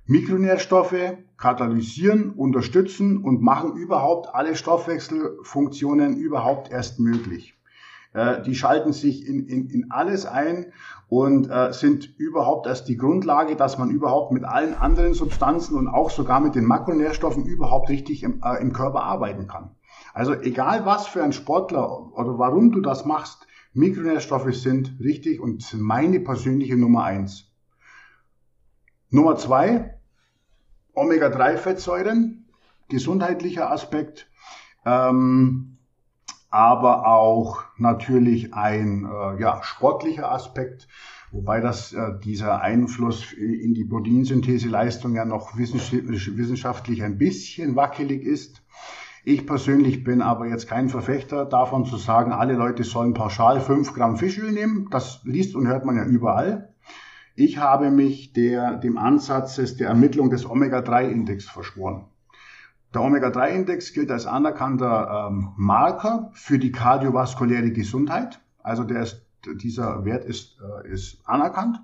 [0.09, 7.53] Mikronährstoffe katalysieren, unterstützen und machen überhaupt alle Stoffwechselfunktionen überhaupt erst möglich.
[8.13, 10.73] Äh, die schalten sich in, in, in alles ein
[11.09, 15.87] und äh, sind überhaupt erst die Grundlage, dass man überhaupt mit allen anderen Substanzen und
[15.87, 19.75] auch sogar mit den Makronährstoffen überhaupt richtig im, äh, im Körper arbeiten kann.
[20.15, 25.61] Also egal was für ein Sportler oder warum du das machst, Mikronährstoffe sind richtig und
[25.61, 27.45] sind meine persönliche Nummer eins.
[29.11, 29.98] Nummer zwei,
[30.99, 32.45] Omega-3-Fettsäuren,
[32.89, 34.29] gesundheitlicher Aspekt,
[34.85, 35.77] ähm,
[36.49, 40.87] aber auch natürlich ein äh, ja, sportlicher Aspekt,
[41.31, 48.63] wobei das äh, dieser Einfluss in die Proteinsyntheseleistung ja noch wissenschaftlich ein bisschen wackelig ist.
[49.25, 53.93] Ich persönlich bin aber jetzt kein Verfechter davon zu sagen, alle Leute sollen pauschal 5
[53.93, 54.87] Gramm Fischöl nehmen.
[54.89, 56.68] Das liest und hört man ja überall.
[57.39, 62.03] Ich habe mich der, dem Ansatz der Ermittlung des Omega-3-Index verschworen.
[62.93, 68.41] Der Omega-3-Index gilt als anerkannter ähm, Marker für die kardiovaskuläre Gesundheit.
[68.61, 69.25] Also der ist
[69.55, 71.79] dieser Wert ist, äh, ist anerkannt.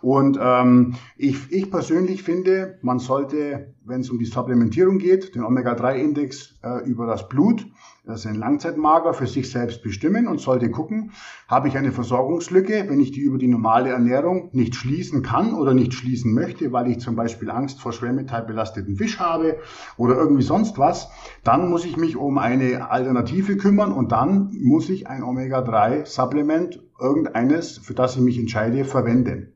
[0.00, 5.44] Und ähm, ich, ich persönlich finde, man sollte, wenn es um die Supplementierung geht, den
[5.44, 7.66] Omega-3-Index äh, über das Blut,
[8.06, 11.12] das ist ein Langzeitmarker, für sich selbst bestimmen und sollte gucken,
[11.48, 15.72] habe ich eine Versorgungslücke, wenn ich die über die normale Ernährung nicht schließen kann oder
[15.72, 19.56] nicht schließen möchte, weil ich zum Beispiel Angst vor schwermetallbelasteten Fisch habe
[19.96, 21.08] oder irgendwie sonst was,
[21.44, 27.78] dann muss ich mich um eine Alternative kümmern und dann muss ich ein Omega-3-Supplement irgendeines,
[27.78, 29.54] für das ich mich entscheide, verwenden.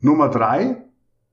[0.00, 0.84] Nummer drei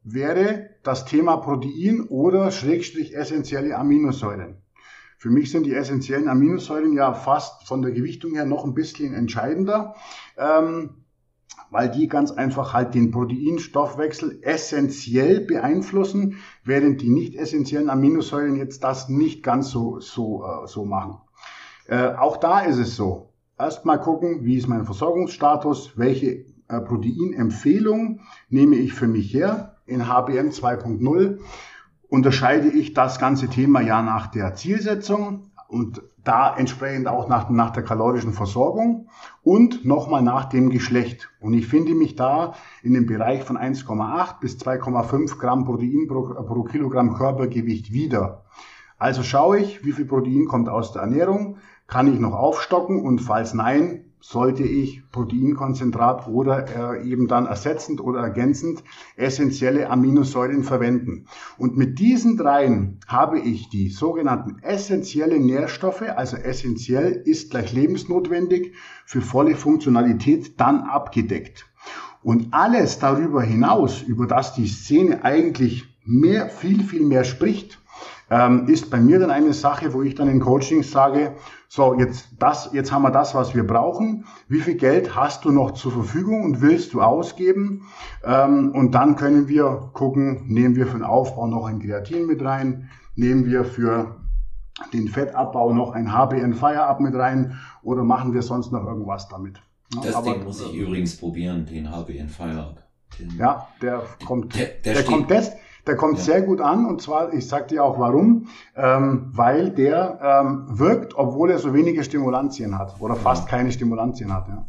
[0.04, 4.62] wäre das Thema Protein oder Schrägstrich essentielle Aminosäuren.
[5.22, 9.14] Für mich sind die essentiellen Aminosäuren ja fast von der Gewichtung her noch ein bisschen
[9.14, 9.94] entscheidender,
[10.36, 10.96] ähm,
[11.70, 18.84] weil die ganz einfach halt den Proteinstoffwechsel essentiell beeinflussen, während die nicht essentiellen Aminosäuren jetzt
[18.84, 21.20] das nicht ganz so, so, äh, so machen.
[21.86, 23.30] Äh, auch da ist es so
[23.60, 29.78] erstmal gucken, wie ist mein Versorgungsstatus, welche äh, Proteinempfehlung nehme ich für mich her.
[29.86, 31.38] In HBM 2.0
[32.12, 37.72] unterscheide ich das ganze Thema ja nach der Zielsetzung und da entsprechend auch nach, nach
[37.72, 39.08] der kalorischen Versorgung
[39.44, 41.30] und nochmal nach dem Geschlecht.
[41.40, 46.24] Und ich finde mich da in dem Bereich von 1,8 bis 2,5 Gramm Protein pro,
[46.44, 48.44] pro Kilogramm Körpergewicht wieder.
[48.98, 53.20] Also schaue ich, wie viel Protein kommt aus der Ernährung, kann ich noch aufstocken und
[53.20, 58.84] falls nein, sollte ich Proteinkonzentrat oder äh, eben dann ersetzend oder ergänzend
[59.16, 61.26] essentielle Aminosäuren verwenden.
[61.58, 68.74] Und mit diesen dreien habe ich die sogenannten essentiellen Nährstoffe, also essentiell ist gleich lebensnotwendig,
[69.06, 71.66] für volle Funktionalität dann abgedeckt.
[72.24, 77.81] Und alles darüber hinaus, über das die Szene eigentlich mehr, viel, viel mehr spricht,
[78.32, 81.36] ähm, ist bei mir dann eine Sache, wo ich dann in Coachings sage,
[81.68, 84.26] so, jetzt das, jetzt haben wir das, was wir brauchen.
[84.48, 87.84] Wie viel Geld hast du noch zur Verfügung und willst du ausgeben?
[88.24, 92.42] Ähm, und dann können wir gucken, nehmen wir für den Aufbau noch ein Kreatin mit
[92.42, 94.16] rein, nehmen wir für
[94.94, 99.62] den Fettabbau noch ein HBN Fire-Up mit rein oder machen wir sonst noch irgendwas damit?
[100.02, 102.82] Das Aber, Ding muss ich übrigens probieren, den HBN Fire-Up.
[103.38, 105.52] Ja, der kommt, der, der, der kommt des,
[105.88, 106.24] der kommt ja.
[106.24, 111.16] sehr gut an und zwar, ich sag dir auch warum, ähm, weil der ähm, wirkt,
[111.16, 114.48] obwohl er so wenige Stimulantien hat oder fast keine Stimulantien hat.
[114.48, 114.68] Ja.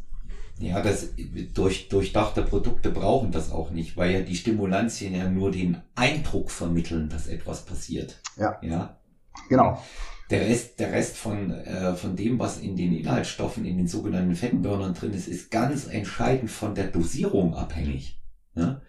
[0.59, 1.09] Ja, das
[1.55, 6.53] durch durchdachte Produkte brauchen das auch nicht, weil ja die Stimulantien ja nur den Eindruck
[6.53, 8.20] vermitteln, dass etwas passiert.
[8.37, 8.59] Ja.
[8.62, 8.96] Ja.
[9.48, 9.83] Genau.
[10.31, 14.35] Der Rest, der Rest von, äh, von dem, was in den Inhaltsstoffen, in den sogenannten
[14.35, 18.20] Fettburnern drin ist, ist ganz entscheidend von der Dosierung abhängig.
[18.55, 18.81] Ja?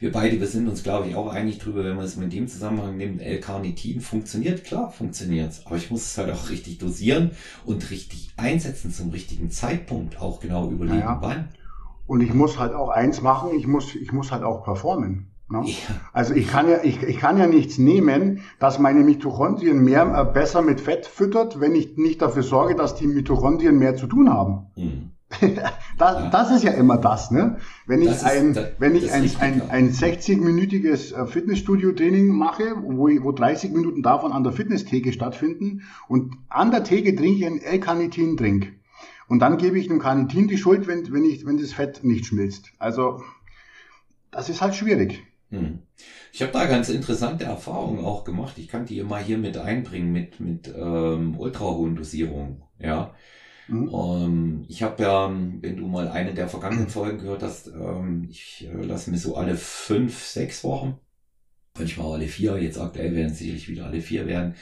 [0.00, 2.48] Wir beide, wir sind uns, glaube ich, auch einig drüber, wenn man es mit dem
[2.48, 7.32] Zusammenhang nimmt, L-Carnitin funktioniert, klar funktioniert aber ich muss es halt auch richtig dosieren
[7.66, 11.18] und richtig einsetzen zum richtigen Zeitpunkt, auch genau überlegen, naja.
[11.20, 11.48] wann.
[12.06, 15.30] Und ich muss halt auch eins machen, ich muss, ich muss halt auch performen.
[15.50, 15.62] Ne?
[15.66, 15.74] Ja.
[16.12, 20.32] Also ich kann ja, ich, ich kann ja nichts nehmen, dass meine Mitochondrien mehr äh,
[20.32, 24.32] besser mit Fett füttert, wenn ich nicht dafür sorge, dass die Mitochondrien mehr zu tun
[24.32, 24.66] haben.
[24.76, 25.10] Mhm.
[25.98, 27.58] das, das ist ja immer das, ne?
[27.86, 33.32] Wenn ich ein, da, wenn ich ein, ein, ein 60-minütiges äh, Fitnessstudio-Training mache, wo, wo
[33.32, 38.72] 30 Minuten davon an der Fitnesstheke stattfinden und an der Theke trinke ich einen L-Carnitin-Drink.
[39.28, 42.26] Und dann gebe ich dem Carnitin die Schuld, wenn, wenn, ich, wenn das Fett nicht
[42.26, 42.72] schmilzt.
[42.80, 43.22] Also,
[44.32, 45.22] das ist halt schwierig.
[45.50, 45.80] Hm.
[46.32, 48.58] Ich habe da ganz interessante Erfahrungen auch gemacht.
[48.58, 52.62] Ich kann die immer hier mit einbringen mit, mit ähm, ultrahohen Dosierungen.
[52.80, 53.14] Ja.
[53.70, 53.90] Mhm.
[53.92, 58.68] Ähm, ich habe ja, wenn du mal eine der vergangenen Folgen gehört hast, ähm, ich
[58.68, 60.98] äh, lasse mir so alle fünf, sechs Wochen
[61.78, 64.54] manchmal alle vier, jetzt aktuell werden es sicherlich wieder alle vier werden,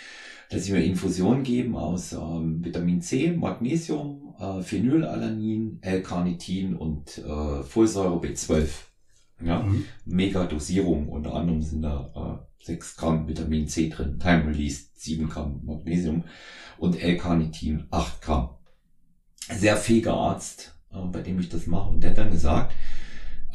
[0.50, 7.62] dass sie mir Infusionen geben aus ähm, Vitamin C, Magnesium, äh, Phenylalanin, L-Carnitin und äh,
[7.62, 8.68] Folsäure B12.
[9.44, 9.84] Ja, mhm.
[10.04, 11.08] mega Dosierung.
[11.08, 16.24] Unter anderem sind da äh, 6 Gramm Vitamin C drin, Time Release 7 Gramm Magnesium
[16.78, 18.57] und L-Carnitin 8 Gramm.
[19.50, 21.90] Sehr fähiger Arzt, äh, bei dem ich das mache.
[21.90, 22.74] Und der hat dann gesagt,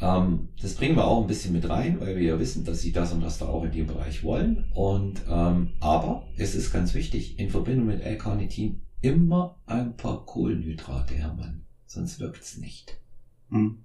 [0.00, 2.92] ähm, das bringen wir auch ein bisschen mit rein, weil wir ja wissen, dass sie
[2.92, 4.64] das und das da auch in dem Bereich wollen.
[4.74, 11.14] Und ähm, aber es ist ganz wichtig, in Verbindung mit L-Carnitin immer ein paar Kohlenhydrate,
[11.14, 11.64] Hermann.
[11.86, 12.98] Sonst wirkt's nicht.
[13.50, 13.84] Hm.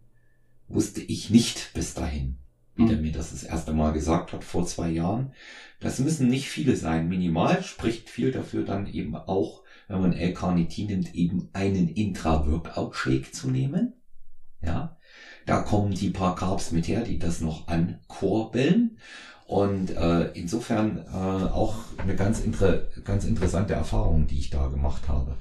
[0.67, 2.37] Wusste ich nicht bis dahin,
[2.75, 2.89] wie hm.
[2.89, 5.33] der mir das das erste Mal gesagt hat, vor zwei Jahren.
[5.79, 7.07] Das müssen nicht viele sein.
[7.07, 13.49] Minimal spricht viel dafür dann eben auch, wenn man L-Carnitin nimmt, eben einen Intra-Workout-Shake zu
[13.49, 13.93] nehmen.
[14.61, 14.97] Ja,
[15.45, 18.97] da kommen die paar Carbs mit her, die das noch ankurbeln.
[19.47, 25.07] Und äh, insofern äh, auch eine ganz, inter ganz interessante Erfahrung, die ich da gemacht
[25.07, 25.37] habe.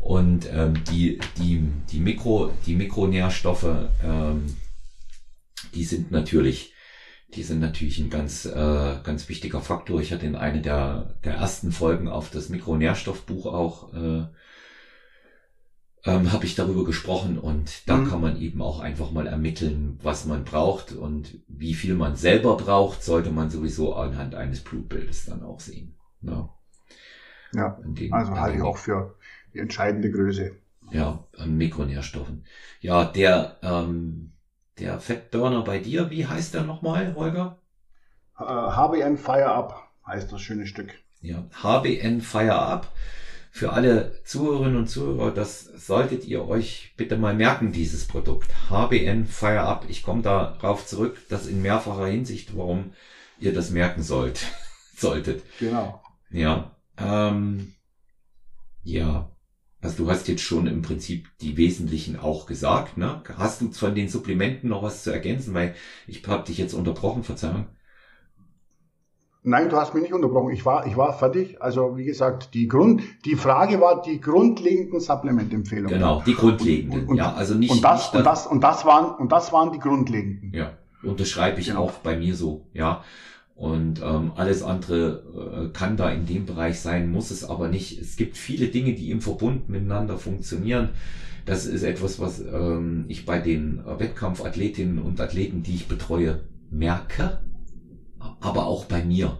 [0.00, 4.56] Und ähm, die, die, die, Mikro, die Mikronährstoffe, ähm,
[5.74, 6.72] die sind natürlich,
[7.34, 10.00] die sind natürlich ein ganz, äh, ganz wichtiger Faktor.
[10.00, 14.26] Ich hatte in einer der, der ersten Folgen auf das Mikronährstoffbuch auch äh,
[16.04, 18.08] ähm, habe ich darüber gesprochen und da mhm.
[18.08, 22.56] kann man eben auch einfach mal ermitteln, was man braucht und wie viel man selber
[22.56, 25.94] braucht, sollte man sowieso anhand eines Blutbildes dann auch sehen.
[26.22, 26.48] Ja,
[27.52, 29.16] ja dem, also halte ich auch für
[29.52, 30.56] die entscheidende Größe.
[30.90, 32.44] Ja, an Mikronährstoffen.
[32.80, 34.32] Ja, der, ähm,
[34.78, 37.58] der Fettburner bei dir, wie heißt der nochmal, Holger?
[38.36, 40.92] HBN Fire Up heißt das schöne Stück.
[41.20, 42.92] Ja, HBN Fire Up
[43.50, 48.50] für alle Zuhörerinnen und Zuhörer, das solltet ihr euch bitte mal merken, dieses Produkt.
[48.70, 49.86] HBN Fire Up.
[49.88, 52.92] Ich komme darauf zurück, das in mehrfacher Hinsicht, warum
[53.40, 54.46] ihr das merken sollt,
[54.96, 55.42] solltet.
[55.58, 56.02] Genau.
[56.30, 56.76] Ja.
[56.98, 57.74] Ähm,
[58.84, 59.30] ja.
[59.80, 63.22] Also du hast jetzt schon im Prinzip die wesentlichen auch gesagt, ne?
[63.36, 65.54] Hast du von den Supplementen noch was zu ergänzen?
[65.54, 65.74] Weil
[66.08, 67.66] ich habe dich jetzt unterbrochen, Verzeihung.
[69.44, 70.50] Nein, du hast mich nicht unterbrochen.
[70.50, 71.62] Ich war, ich war fertig.
[71.62, 75.90] Also wie gesagt, die Grund, die Frage war die grundlegenden Supplementempfehlungen.
[75.90, 77.02] Genau, die grundlegenden.
[77.02, 79.52] Und, und, ja, also nicht und das, nicht und das und das waren und das
[79.52, 80.52] waren die grundlegenden.
[80.52, 80.72] Ja,
[81.04, 81.84] unterschreibe ich genau.
[81.84, 82.66] auch bei mir so.
[82.72, 83.04] Ja,
[83.58, 88.00] und ähm, alles andere äh, kann da in dem Bereich sein, muss es aber nicht.
[88.00, 90.90] Es gibt viele Dinge, die im Verbund miteinander funktionieren.
[91.44, 96.40] Das ist etwas, was ähm, ich bei den Wettkampfathletinnen und Athleten, die ich betreue,
[96.70, 97.40] merke
[98.40, 99.38] aber auch bei mir.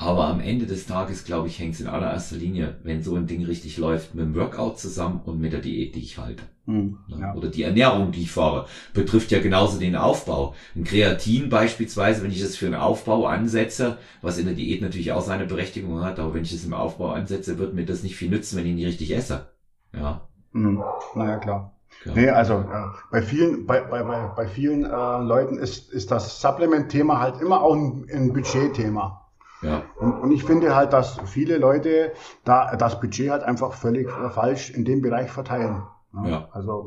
[0.00, 3.26] Aber am Ende des Tages, glaube ich, hängt es in allererster Linie, wenn so ein
[3.26, 6.44] Ding richtig läuft, mit dem Workout zusammen und mit der Diät, die ich halte.
[6.66, 7.34] Mhm, ja.
[7.34, 8.66] Oder die Ernährung, die ich fahre.
[8.94, 10.54] Betrifft ja genauso den Aufbau.
[10.76, 15.10] Ein Kreatin beispielsweise, wenn ich das für einen Aufbau ansetze, was in der Diät natürlich
[15.10, 18.14] auch seine Berechtigung hat, aber wenn ich das im Aufbau ansetze, wird mir das nicht
[18.14, 19.48] viel nützen, wenn ich nicht richtig esse.
[19.92, 20.28] Ja.
[20.52, 20.80] Mhm.
[21.16, 21.72] Naja, klar.
[22.04, 22.12] Ja.
[22.14, 26.40] Nee, also äh, bei vielen, bei, bei, bei, bei vielen äh, Leuten ist, ist das
[26.40, 29.17] Supplement-Thema halt immer auch ein, ein Budget-Thema.
[29.62, 29.82] Ja.
[29.98, 32.12] Und, und ich finde halt, dass viele Leute
[32.44, 35.82] da das Budget halt einfach völlig falsch in dem Bereich verteilen.
[36.24, 36.48] Ja.
[36.52, 36.86] Also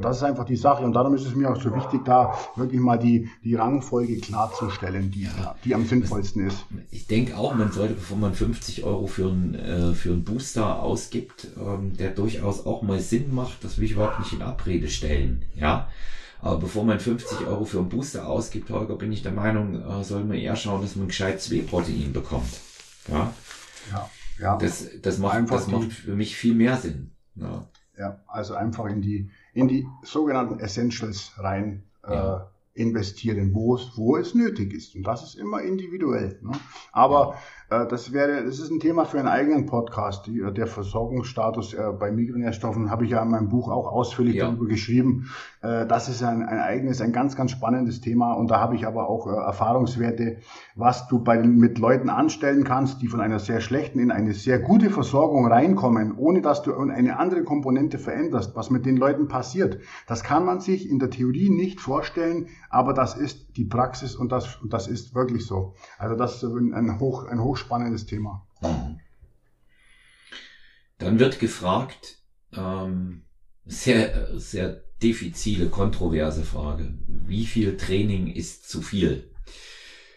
[0.00, 2.80] das ist einfach die Sache und darum ist es mir auch so wichtig, da wirklich
[2.80, 5.54] mal die, die Rangfolge klarzustellen, die, ja.
[5.64, 6.66] die am sinnvollsten ist.
[6.90, 10.82] Ich denke auch, man sollte, bevor man 50 Euro für einen, äh, für einen Booster
[10.82, 14.88] ausgibt, ähm, der durchaus auch mal Sinn macht, das will ich überhaupt nicht in Abrede
[14.88, 15.44] stellen.
[15.54, 15.88] Ja.
[16.40, 20.04] Aber bevor man 50 Euro für einen Booster ausgibt, Holger, bin ich der Meinung, äh,
[20.04, 22.60] soll man eher schauen, dass man gescheit zwei Protein bekommt.
[23.08, 23.32] Ja.
[23.90, 24.10] Ja.
[24.38, 24.56] ja.
[24.56, 27.10] Das, das macht, das macht für mich viel mehr Sinn.
[27.34, 27.66] Ja.
[27.98, 32.36] Ja, also einfach in die, in die sogenannten Essentials rein ja.
[32.36, 32.40] äh,
[32.80, 34.94] investieren, wo es, wo es nötig ist.
[34.94, 36.38] Und das ist immer individuell.
[36.42, 36.52] Ne?
[36.92, 37.36] Aber
[37.68, 40.26] das wäre, das ist ein Thema für einen eigenen Podcast.
[40.26, 44.46] Die, der Versorgungsstatus äh, bei Mikronährstoffen habe ich ja in meinem Buch auch ausführlich ja.
[44.46, 45.30] darüber geschrieben.
[45.60, 48.32] Äh, das ist ein, ein eigenes, ein ganz, ganz spannendes Thema.
[48.32, 50.38] Und da habe ich aber auch äh, Erfahrungswerte,
[50.76, 54.60] was du bei mit Leuten anstellen kannst, die von einer sehr schlechten in eine sehr
[54.60, 59.78] gute Versorgung reinkommen, ohne dass du eine andere Komponente veränderst, was mit den Leuten passiert.
[60.06, 64.32] Das kann man sich in der Theorie nicht vorstellen, aber das ist die Praxis und
[64.32, 65.74] das, das ist wirklich so.
[65.98, 68.46] Also das ist ein, hoch, ein hochspannendes Thema.
[68.62, 69.00] Mhm.
[70.98, 72.18] Dann wird gefragt,
[72.56, 73.22] ähm,
[73.64, 76.94] sehr, sehr diffizile, kontroverse Frage.
[77.06, 79.30] Wie viel Training ist zu viel?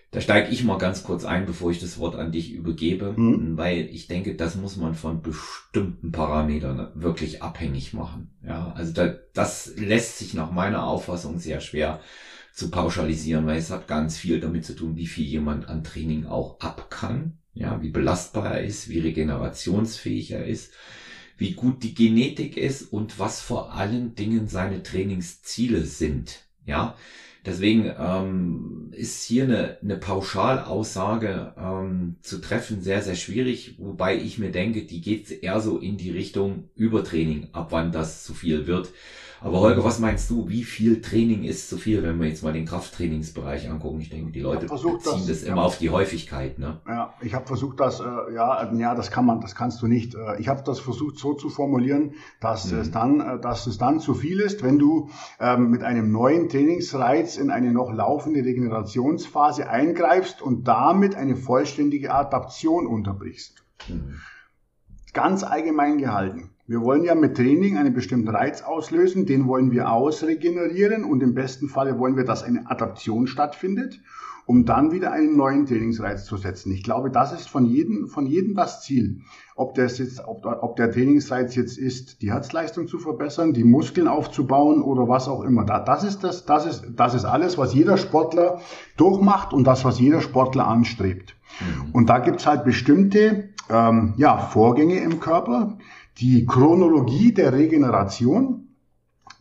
[0.10, 3.58] Da steige ich mal ganz kurz ein, bevor ich das Wort an dich übergebe, mhm.
[3.58, 8.32] weil ich denke, das muss man von bestimmten Parametern wirklich abhängig machen.
[8.46, 12.02] Ja, also da, das lässt sich nach meiner Auffassung sehr schwer
[12.54, 16.26] zu pauschalisieren, weil es hat ganz viel damit zu tun, wie viel jemand an Training
[16.26, 20.72] auch ab kann, ja, wie belastbar er ist, wie regenerationsfähig er ist,
[21.38, 26.46] wie gut die Genetik ist und was vor allen Dingen seine Trainingsziele sind.
[26.66, 26.96] Ja,
[27.44, 34.38] Deswegen ähm, ist hier eine, eine Pauschalaussage ähm, zu treffen sehr, sehr schwierig, wobei ich
[34.38, 38.68] mir denke, die geht eher so in die Richtung Übertraining, ab wann das zu viel
[38.68, 38.90] wird.
[39.44, 42.54] Aber Holger, was meinst du, wie viel Training ist zu viel, wenn wir jetzt mal
[42.54, 44.00] den Krafttrainingsbereich angucken?
[44.00, 46.60] Ich denke, die Leute versucht, ziehen das, das immer ja, auf die Häufigkeit.
[46.60, 46.80] Ne?
[46.88, 48.04] Ja, ich habe versucht, das, äh,
[48.36, 50.14] ja, ja, das kann man, das kannst du nicht.
[50.14, 52.80] Äh, ich habe das versucht so zu formulieren, dass mhm.
[52.80, 56.48] es dann, äh, dass es dann zu viel ist, wenn du ähm, mit einem neuen
[56.48, 63.64] Trainingsreiz in eine noch laufende Regenerationsphase eingreifst und damit eine vollständige Adaption unterbrichst.
[63.90, 64.20] Mhm.
[65.14, 66.52] Ganz allgemein gehalten.
[66.72, 71.34] Wir wollen ja mit Training einen bestimmten Reiz auslösen, den wollen wir ausregenerieren und im
[71.34, 74.00] besten Falle wollen wir, dass eine Adaption stattfindet,
[74.46, 76.72] um dann wieder einen neuen Trainingsreiz zu setzen.
[76.72, 79.20] Ich glaube, das ist von jedem, von jedem das Ziel.
[79.58, 84.08] Ob, das jetzt, ob, ob der Trainingsreiz jetzt ist, die Herzleistung zu verbessern, die Muskeln
[84.08, 85.66] aufzubauen oder was auch immer.
[85.66, 88.62] Das ist, das, das ist, das ist alles, was jeder Sportler
[88.96, 91.36] durchmacht und das, was jeder Sportler anstrebt.
[91.60, 91.92] Mhm.
[91.92, 95.78] Und da gibt's halt bestimmte ähm, ja, Vorgänge im Körper,
[96.18, 98.68] die Chronologie der Regeneration,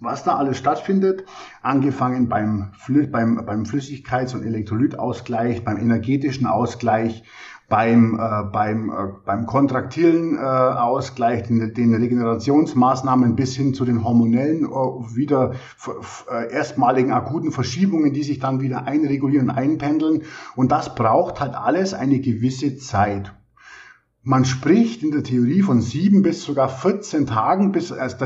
[0.01, 1.25] was da alles stattfindet,
[1.63, 2.73] angefangen beim,
[3.11, 7.23] beim, beim Flüssigkeits- und Elektrolytausgleich, beim energetischen Ausgleich,
[7.69, 8.95] beim, äh, beim, äh,
[9.25, 15.53] beim kontraktilen äh, Ausgleich, den, den Regenerationsmaßnahmen bis hin zu den hormonellen, äh, wieder
[16.31, 20.23] äh, erstmaligen akuten Verschiebungen, die sich dann wieder einregulieren, einpendeln.
[20.57, 23.33] Und das braucht halt alles eine gewisse Zeit.
[24.31, 28.17] Man spricht in der Theorie von sieben bis sogar 14 Tagen, bis das,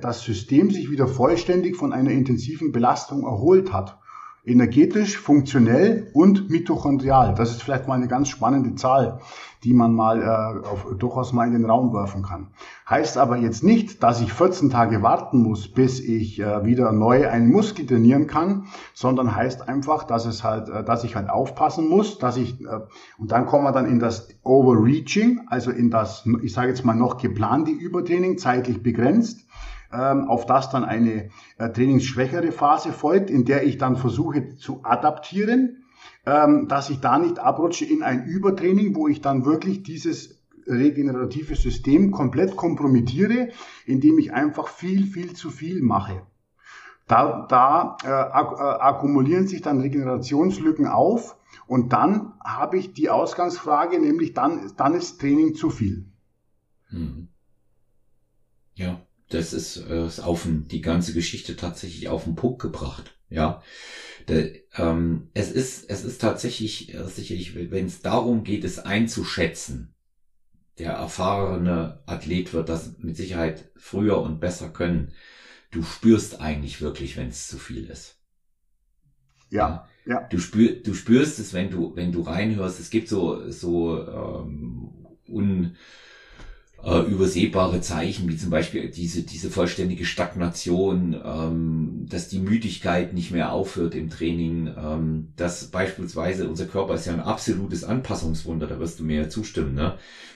[0.00, 3.98] das System sich wieder vollständig von einer intensiven Belastung erholt hat
[4.44, 7.34] energetisch, funktionell und mitochondrial.
[7.34, 9.20] Das ist vielleicht mal eine ganz spannende Zahl,
[9.62, 12.48] die man mal äh, auf, durchaus mal in den Raum werfen kann.
[12.90, 17.28] Heißt aber jetzt nicht, dass ich 14 Tage warten muss, bis ich äh, wieder neu
[17.28, 18.64] einen Muskel trainieren kann,
[18.94, 22.80] sondern heißt einfach, dass es halt, äh, dass ich halt aufpassen muss, dass ich äh,
[23.18, 26.94] und dann kommen wir dann in das Overreaching, also in das, ich sage jetzt mal
[26.94, 29.46] noch geplante Übertraining, zeitlich begrenzt
[29.92, 34.80] ähm, auf das dann eine äh, trainingsschwächere Phase folgt, in der ich dann versuche zu
[34.84, 35.84] adaptieren,
[36.26, 41.56] ähm, dass ich da nicht abrutsche in ein Übertraining, wo ich dann wirklich dieses regenerative
[41.56, 43.48] System komplett kompromittiere,
[43.84, 46.22] indem ich einfach viel, viel zu viel mache.
[47.08, 51.36] Da, da äh, äh, akkumulieren sich dann Regenerationslücken auf
[51.66, 56.06] und dann habe ich die Ausgangsfrage, nämlich dann, dann ist Training zu viel.
[56.90, 57.28] Mhm.
[58.74, 59.00] Ja
[59.34, 63.16] das ist, äh, ist auf den, die ganze Geschichte tatsächlich auf den Punkt gebracht.
[63.30, 63.62] Ja,
[64.28, 69.94] Der, ähm, es ist es ist tatsächlich äh, sicherlich, wenn es darum geht, es einzuschätzen.
[70.78, 75.12] Der erfahrene Athlet wird das mit Sicherheit früher und besser können.
[75.70, 78.18] Du spürst eigentlich wirklich, wenn es zu viel ist.
[79.50, 80.26] Ja, ja.
[80.30, 82.80] Du, spür, du spürst es, wenn du, wenn du reinhörst.
[82.80, 85.76] Es gibt so, so ähm, un,
[86.84, 93.30] äh, übersehbare Zeichen, wie zum Beispiel diese, diese vollständige Stagnation, ähm, dass die Müdigkeit nicht
[93.30, 98.80] mehr aufhört im Training, ähm, dass beispielsweise unser Körper ist ja ein absolutes Anpassungswunder, da
[98.80, 99.94] wirst du mir ja zustimmen, ne?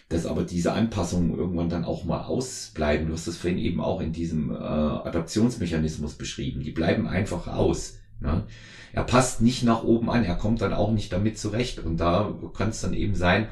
[0.08, 3.08] dass aber diese Anpassungen irgendwann dann auch mal ausbleiben.
[3.08, 6.62] Du hast das vorhin eben auch in diesem äh, Adaptionsmechanismus beschrieben.
[6.62, 7.98] Die bleiben einfach aus.
[8.20, 8.44] Ne?
[8.92, 11.80] Er passt nicht nach oben an, er kommt dann auch nicht damit zurecht.
[11.80, 13.48] Und da kann es dann eben sein,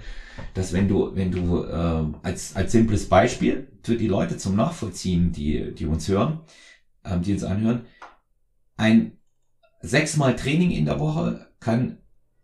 [0.55, 5.33] dass wenn du, wenn du äh, als, als simples Beispiel für die Leute zum Nachvollziehen,
[5.33, 6.41] die, die uns hören,
[7.05, 7.83] ähm, die uns anhören,
[8.77, 9.19] ein
[9.81, 11.99] sechsmal Training in der Woche kann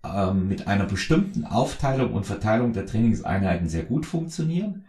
[0.04, 4.84] ähm, mit einer bestimmten Aufteilung und Verteilung der Trainingseinheiten sehr gut funktionieren.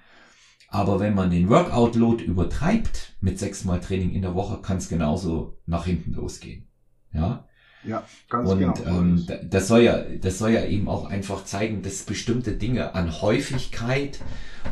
[0.68, 5.58] Aber wenn man den Workout-Load übertreibt mit sechsmal Training in der Woche, kann es genauso
[5.66, 6.71] nach hinten losgehen.
[7.14, 7.46] Ja.
[7.84, 8.76] Ja, ganz und, genau.
[8.86, 13.22] Ähm, das soll ja, das soll ja eben auch einfach zeigen, dass bestimmte Dinge an
[13.22, 14.20] Häufigkeit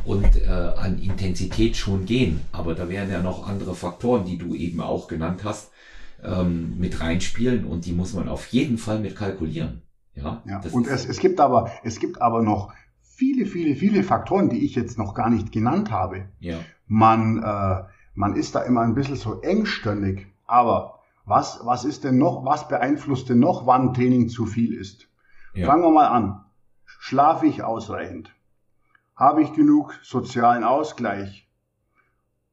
[0.05, 2.41] und äh, an Intensität schon gehen.
[2.51, 5.71] Aber da wären ja noch andere Faktoren, die du eben auch genannt hast,
[6.23, 9.81] ähm, mit reinspielen und die muss man auf jeden Fall mit kalkulieren.
[10.15, 10.61] Ja, ja.
[10.71, 14.75] und es, es gibt aber, es gibt aber noch viele, viele, viele Faktoren, die ich
[14.75, 16.25] jetzt noch gar nicht genannt habe.
[16.39, 16.57] Ja.
[16.87, 17.83] Man, äh,
[18.15, 20.98] man ist da immer ein bisschen so engstirnig, aber
[21.29, 25.07] was, was ist denn noch, was beeinflusst denn noch, wann Training zu viel ist?
[25.53, 25.67] Ja.
[25.67, 26.43] Fangen wir mal an.
[26.85, 28.33] Schlafe ich ausreichend?
[29.15, 31.47] Habe ich genug sozialen Ausgleich?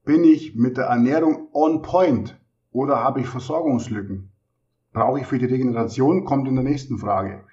[0.05, 2.39] Bin ich mit der Ernährung on point
[2.70, 4.31] oder habe ich Versorgungslücken?
[4.93, 6.27] Brauche ich für die Regeneration?
[6.27, 7.45] Kommt in der nächsten Frage.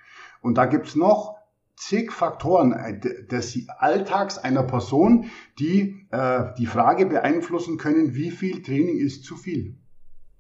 [0.42, 1.38] Und da gibt's noch
[1.78, 8.62] zig Faktoren äh, des Alltags einer Person, die äh, die Frage beeinflussen können, wie viel
[8.62, 9.78] Training ist zu viel.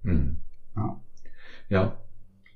[0.03, 0.42] Hm.
[0.75, 1.01] Ja.
[1.69, 1.97] ja.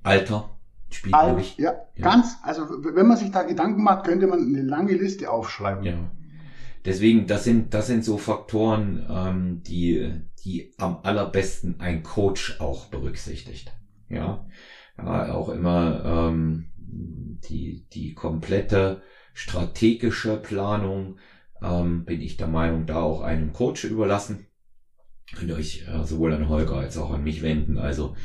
[0.04, 0.58] Alter
[0.90, 1.58] spielt Al ich.
[1.58, 2.38] Ja, ja, ganz.
[2.44, 5.84] Also wenn man sich da Gedanken macht, könnte man eine lange Liste aufschreiben.
[5.84, 6.12] Ja.
[6.86, 12.86] Deswegen, das sind, das sind so Faktoren, ähm, die, die am allerbesten ein Coach auch
[12.86, 13.74] berücksichtigt.
[14.08, 14.46] Ja,
[14.98, 19.02] ja auch immer ähm, die, die komplette
[19.34, 21.18] strategische Planung
[21.62, 24.47] ähm, bin ich der Meinung, da auch einem Coach überlassen.
[25.36, 27.78] Könnt ihr euch äh, sowohl an Holger als auch an mich wenden.
[27.78, 28.16] Also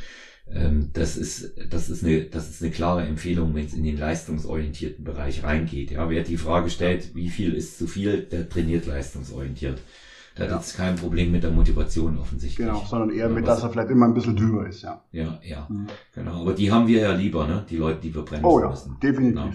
[0.49, 3.97] ähm, das ist, das ist eine, das ist eine klare Empfehlung, wenn es in den
[3.97, 5.91] leistungsorientierten Bereich reingeht.
[5.91, 9.79] Ja, wer die Frage stellt, wie viel ist zu viel, der trainiert leistungsorientiert.
[10.35, 10.51] Da ja.
[10.51, 12.65] hat jetzt kein Problem mit der Motivation offensichtlich.
[12.65, 15.03] Genau, sondern eher mit, dass er vielleicht immer ein bisschen drüber ist, ja.
[15.11, 15.87] Ja, ja, mhm.
[16.13, 16.41] genau.
[16.41, 17.65] Aber die haben wir ja lieber, ne?
[17.69, 18.97] Die Leute, die wir bremsen oh, ja, müssen.
[19.01, 19.35] Definitiv.
[19.35, 19.53] Ja.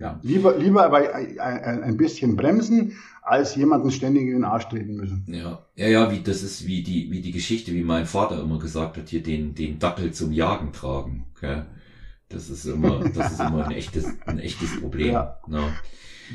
[0.00, 5.26] Ja, lieber, lieber aber ein bisschen bremsen, als jemanden ständig in den Arsch treten müssen.
[5.28, 8.58] Ja, ja, ja, wie, das ist wie die, wie die Geschichte, wie mein Vater immer
[8.58, 11.64] gesagt hat, hier den, den Dackel zum Jagen tragen, okay?
[12.30, 15.12] Das ist immer, das ist immer ein echtes, ein echtes Problem.
[15.12, 15.38] Ja.
[15.46, 15.62] Ne?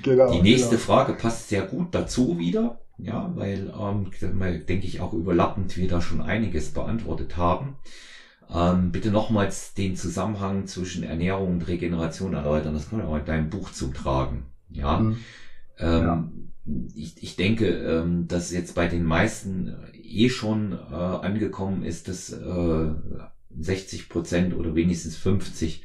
[0.04, 0.82] Genau, die nächste genau.
[0.82, 4.12] Frage passt sehr gut dazu wieder, ja, weil, ähm,
[4.68, 7.78] denke ich, auch überlappend wir da schon einiges beantwortet haben.
[8.54, 12.74] Ähm, bitte nochmals den Zusammenhang zwischen Ernährung und Regeneration erläutern.
[12.74, 14.46] Das kommt auch in deinem Buch zum Tragen.
[14.70, 15.00] Ja.
[15.00, 15.18] Mhm.
[15.80, 16.32] Ähm, ja.
[16.96, 22.32] Ich, ich denke, ähm, dass jetzt bei den meisten eh schon äh, angekommen ist, dass
[22.32, 22.90] äh,
[23.58, 25.84] 60 Prozent oder wenigstens 50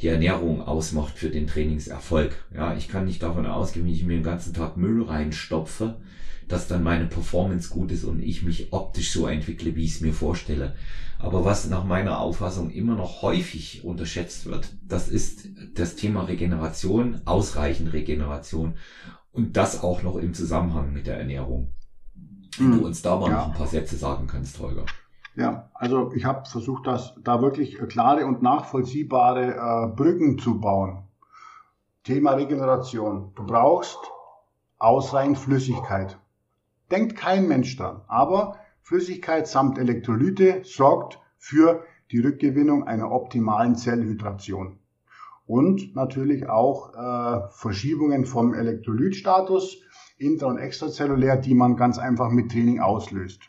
[0.00, 2.34] die Ernährung ausmacht für den Trainingserfolg.
[2.54, 6.00] Ja, ich kann nicht davon ausgehen, wenn ich mir den ganzen Tag Müll reinstopfe,
[6.48, 10.00] dass dann meine Performance gut ist und ich mich optisch so entwickle, wie ich es
[10.00, 10.74] mir vorstelle.
[11.22, 17.22] Aber was nach meiner Auffassung immer noch häufig unterschätzt wird, das ist das Thema Regeneration,
[17.24, 18.74] ausreichend Regeneration
[19.30, 21.72] und das auch noch im Zusammenhang mit der Ernährung.
[22.58, 22.78] Wenn hm.
[22.80, 23.36] du uns da mal ja.
[23.36, 24.84] noch ein paar Sätze sagen kannst, Holger.
[25.34, 31.04] Ja, also ich habe versucht, das da wirklich klare und nachvollziehbare äh, Brücken zu bauen.
[32.04, 33.32] Thema Regeneration.
[33.36, 33.98] Du brauchst
[34.78, 36.18] ausreichend Flüssigkeit.
[36.90, 38.02] Denkt kein Mensch dran.
[38.08, 44.78] Aber Flüssigkeit samt Elektrolyte sorgt für die Rückgewinnung einer optimalen Zellhydration.
[45.46, 49.82] Und natürlich auch äh, Verschiebungen vom Elektrolytstatus
[50.18, 53.40] intra- und extrazellulär, die man ganz einfach mit Training auslöst.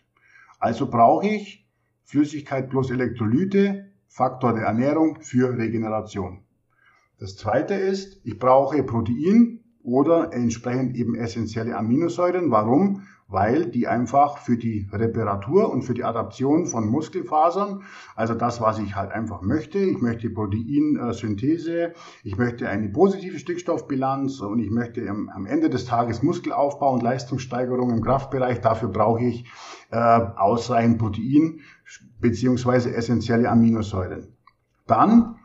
[0.60, 1.68] Also brauche ich
[2.04, 6.44] Flüssigkeit plus Elektrolyte, Faktor der Ernährung für Regeneration.
[7.20, 12.52] Das zweite ist, ich brauche Protein oder entsprechend eben essentielle Aminosäuren.
[12.52, 13.04] Warum?
[13.34, 17.82] Weil die einfach für die Reparatur und für die Adaption von Muskelfasern,
[18.16, 24.40] also das, was ich halt einfach möchte, ich möchte Proteinsynthese, ich möchte eine positive Stickstoffbilanz
[24.40, 29.46] und ich möchte am, Ende des Tages Muskelaufbau und Leistungssteigerung im Kraftbereich, dafür brauche ich
[29.90, 31.62] äh, ausreichend Protein
[32.22, 34.28] beziehungsweise essentielle Aminosäuren.
[34.86, 35.38] Dann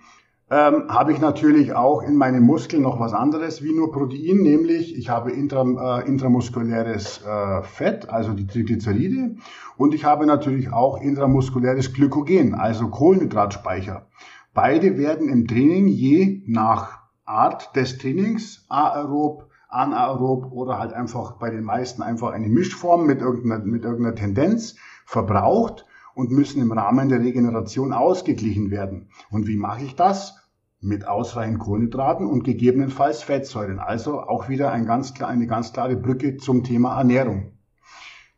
[0.51, 4.97] ähm, habe ich natürlich auch in meinen Muskeln noch was anderes wie nur Protein, nämlich
[4.97, 9.37] ich habe intra, äh, intramuskuläres äh, Fett, also die Triglyceride,
[9.77, 14.07] und ich habe natürlich auch intramuskuläres Glykogen, also Kohlenhydratspeicher.
[14.55, 21.51] Beide werden im Training je nach Art des Trainings aerob, anaerob oder halt einfach bei
[21.51, 25.85] den meisten einfach eine Mischform mit irgendeiner, mit irgendeiner Tendenz verbraucht
[26.19, 29.09] und müssen im Rahmen der Regeneration ausgeglichen werden.
[29.31, 30.35] Und wie mache ich das?
[30.81, 33.79] Mit ausreichend Kohlenhydraten und gegebenenfalls Fettsäuren.
[33.79, 37.53] Also auch wieder ein ganz, eine ganz klare Brücke zum Thema Ernährung.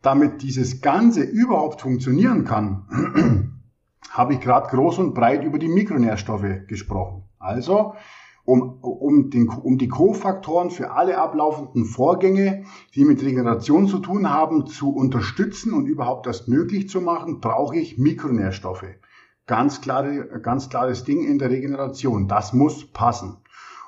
[0.03, 3.55] Damit dieses Ganze überhaupt funktionieren kann,
[4.11, 7.22] habe ich gerade groß und breit über die Mikronährstoffe gesprochen.
[7.39, 7.95] Also
[8.51, 12.64] um, um, den, um die Kofaktoren für alle ablaufenden Vorgänge,
[12.96, 17.76] die mit Regeneration zu tun haben, zu unterstützen und überhaupt das möglich zu machen, brauche
[17.76, 18.86] ich Mikronährstoffe.
[19.46, 22.26] Ganz, klare, ganz klares Ding in der Regeneration.
[22.26, 23.36] Das muss passen.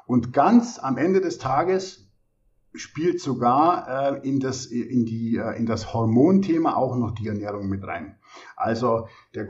[0.07, 2.09] Und ganz am Ende des Tages
[2.73, 7.69] spielt sogar äh, in, das, in, die, äh, in das Hormonthema auch noch die Ernährung
[7.69, 8.17] mit rein.
[8.57, 9.47] Also der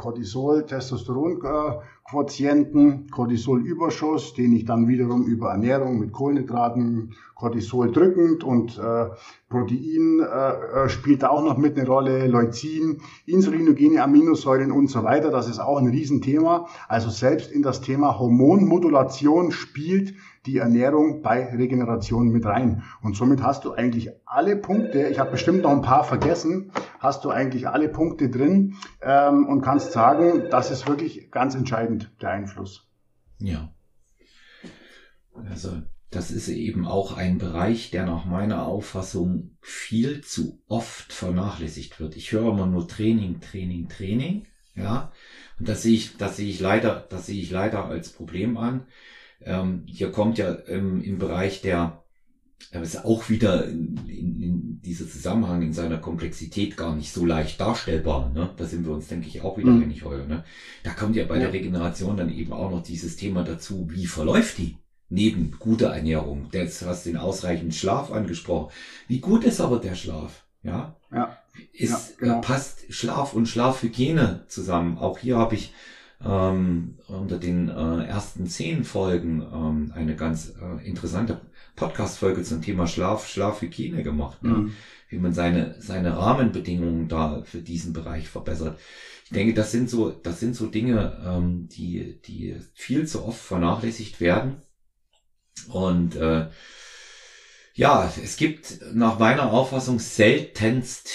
[2.12, 9.06] Cortisol-Testosteron-Quotienten, Cortisolüberschuss, den ich dann wiederum über Ernährung mit Kohlenhydraten, Cortisol drückend und äh,
[9.48, 15.02] Protein äh, äh, spielt da auch noch mit eine Rolle, Leucin, insulinogene Aminosäuren und so
[15.02, 15.30] weiter.
[15.30, 16.68] Das ist auch ein Riesenthema.
[16.86, 20.14] Also selbst in das Thema Hormonmodulation spielt
[20.46, 22.82] die Ernährung bei Regeneration mit rein.
[23.02, 27.24] Und somit hast du eigentlich alle Punkte, ich habe bestimmt noch ein paar vergessen, hast
[27.24, 32.30] du eigentlich alle Punkte drin ähm, und kannst sagen, das ist wirklich ganz entscheidend, der
[32.30, 32.88] Einfluss.
[33.38, 33.74] Ja.
[35.48, 42.00] Also das ist eben auch ein Bereich, der nach meiner Auffassung viel zu oft vernachlässigt
[42.00, 42.16] wird.
[42.16, 45.10] Ich höre immer nur Training, Training, Training, ja.
[45.58, 48.86] Und das sehe ich, das sehe ich leider, das sehe ich leider als Problem an.
[49.40, 52.01] Ähm, hier kommt ja ähm, im Bereich der,
[52.70, 57.24] äh, ist auch wieder in, in, in dieser Zusammenhang in seiner Komplexität gar nicht so
[57.24, 58.30] leicht darstellbar.
[58.30, 58.50] Ne?
[58.56, 59.82] Da sind wir uns, denke ich, auch wieder mhm.
[59.82, 60.26] einig heuer.
[60.26, 60.44] Ne?
[60.82, 61.42] Da kommt ja bei ja.
[61.42, 64.76] der Regeneration dann eben auch noch dieses Thema dazu, wie verläuft die?
[65.08, 66.48] Neben guter Ernährung.
[66.52, 68.72] Jetzt hast du den ausreichenden Schlaf angesprochen.
[69.08, 70.46] Wie gut ist aber der Schlaf?
[70.62, 70.96] Ja.
[71.12, 71.36] ja.
[71.72, 72.40] Ist, ja, genau.
[72.40, 74.96] passt Schlaf und Schlafhygiene zusammen?
[74.96, 75.74] Auch hier habe ich
[76.24, 81.40] ähm, unter den äh, ersten zehn Folgen ähm, eine ganz äh, interessante
[81.76, 84.50] Podcast-Folge zum Thema Schlaf, Schlafhygiene gemacht, ne?
[84.50, 84.72] mhm.
[85.08, 88.78] wie man seine, seine Rahmenbedingungen da für diesen Bereich verbessert.
[89.24, 93.40] Ich denke, das sind so, das sind so Dinge, ähm, die, die viel zu oft
[93.40, 94.62] vernachlässigt werden.
[95.68, 96.48] Und äh,
[97.74, 101.10] ja, es gibt nach meiner Auffassung seltenst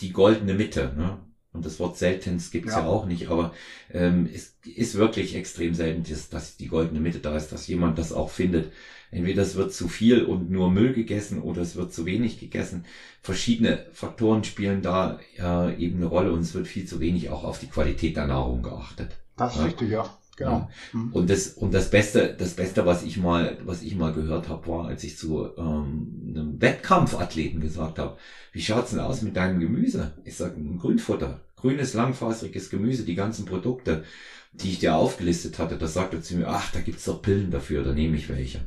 [0.00, 0.92] die goldene Mitte.
[0.96, 1.18] Ne?
[1.54, 2.80] Und das Wort seltenst gibt's ja.
[2.80, 3.54] ja auch nicht, aber
[3.92, 7.96] ähm, es ist wirklich extrem selten, dass, dass die goldene Mitte da ist, dass jemand
[7.96, 8.72] das auch findet.
[9.14, 12.84] Entweder es wird zu viel und nur Müll gegessen oder es wird zu wenig gegessen.
[13.22, 17.44] Verschiedene Faktoren spielen da äh, eben eine Rolle und es wird viel zu wenig auch
[17.44, 19.16] auf die Qualität der Nahrung geachtet.
[19.36, 19.64] Das ist ja.
[19.66, 20.18] richtig, ja.
[20.36, 20.50] Genau.
[20.50, 20.68] Ja.
[20.92, 21.12] Mhm.
[21.12, 24.66] Und das und das Beste, das Beste, was ich mal, was ich mal gehört habe,
[24.66, 28.16] war, als ich zu ähm, einem Wettkampfathleten gesagt habe,
[28.52, 30.12] wie schaut's denn aus mit deinem Gemüse?
[30.24, 34.04] Ich sage, ein Grünfutter, grünes langfaseriges Gemüse, die ganzen Produkte,
[34.52, 35.78] die ich dir aufgelistet hatte.
[35.78, 38.60] Da sagt er zu mir, ach, da gibt's doch Pillen dafür, da nehme ich welche.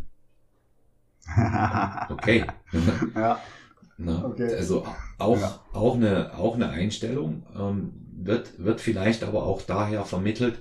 [2.09, 2.45] Okay.
[3.15, 3.39] ja.
[3.97, 4.53] Na, okay.
[4.55, 4.86] Also
[5.17, 5.59] auch ja.
[5.73, 10.59] auch eine auch eine Einstellung ähm, wird wird vielleicht aber auch daher vermittelt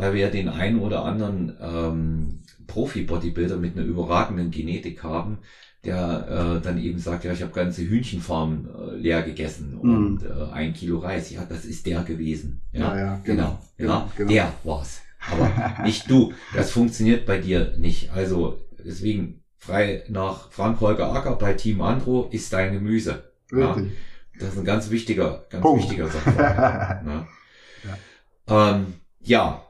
[0.00, 5.38] weil wir ja den einen oder anderen ähm, Profi-Bodybuilder mit einer überragenden Genetik haben,
[5.84, 9.80] der äh, dann eben sagt, ja, ich habe ganze Hühnchenfarmen äh, leer gegessen mhm.
[9.80, 11.30] und äh, ein Kilo Reis.
[11.30, 12.62] Ja, das ist der gewesen.
[12.72, 13.58] Ja, ja, ja genau.
[13.76, 13.92] genau.
[13.92, 14.30] Ja, genau.
[14.30, 15.00] der war's.
[15.30, 16.32] Aber nicht du.
[16.54, 18.10] Das funktioniert bei dir nicht.
[18.12, 23.30] Also deswegen frei nach Frank Holger Acker bei Team Andro ist dein Gemüse.
[23.52, 23.76] Ja,
[24.38, 25.84] das ist ein ganz wichtiger, ganz Punkt.
[25.84, 27.28] wichtiger ja.
[28.46, 28.72] Ja.
[28.72, 29.64] Ähm, ja,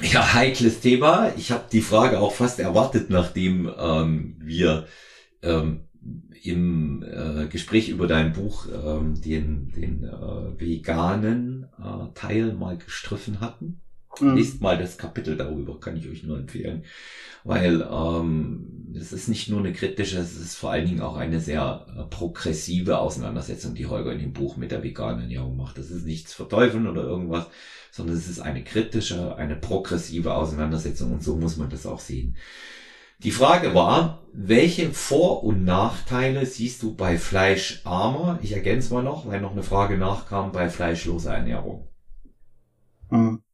[0.00, 1.32] ja, heikles Thema.
[1.36, 4.86] Ich habe die Frage auch fast erwartet, nachdem ähm, wir
[5.42, 5.88] ähm,
[6.42, 13.40] im äh, Gespräch über dein Buch ähm, den, den äh, veganen äh, Teil mal gestriffen
[13.40, 13.80] hatten.
[14.20, 14.36] Mhm.
[14.36, 16.84] Lest mal das Kapitel darüber, kann ich euch nur empfehlen.
[17.44, 21.40] Weil ähm, es ist nicht nur eine kritische, es ist vor allen Dingen auch eine
[21.40, 25.78] sehr äh, progressive Auseinandersetzung, die Holger in dem Buch mit der veganen Ernährung macht.
[25.78, 27.46] Das ist nichts verteufeln oder irgendwas,
[27.92, 32.36] sondern es ist eine kritische, eine progressive Auseinandersetzung und so muss man das auch sehen.
[33.18, 39.26] Die Frage war, welche Vor- und Nachteile siehst du bei fleischarmer, ich ergänze mal noch,
[39.26, 41.88] weil noch eine Frage nachkam, bei fleischloser Ernährung?
[43.10, 43.45] Hm.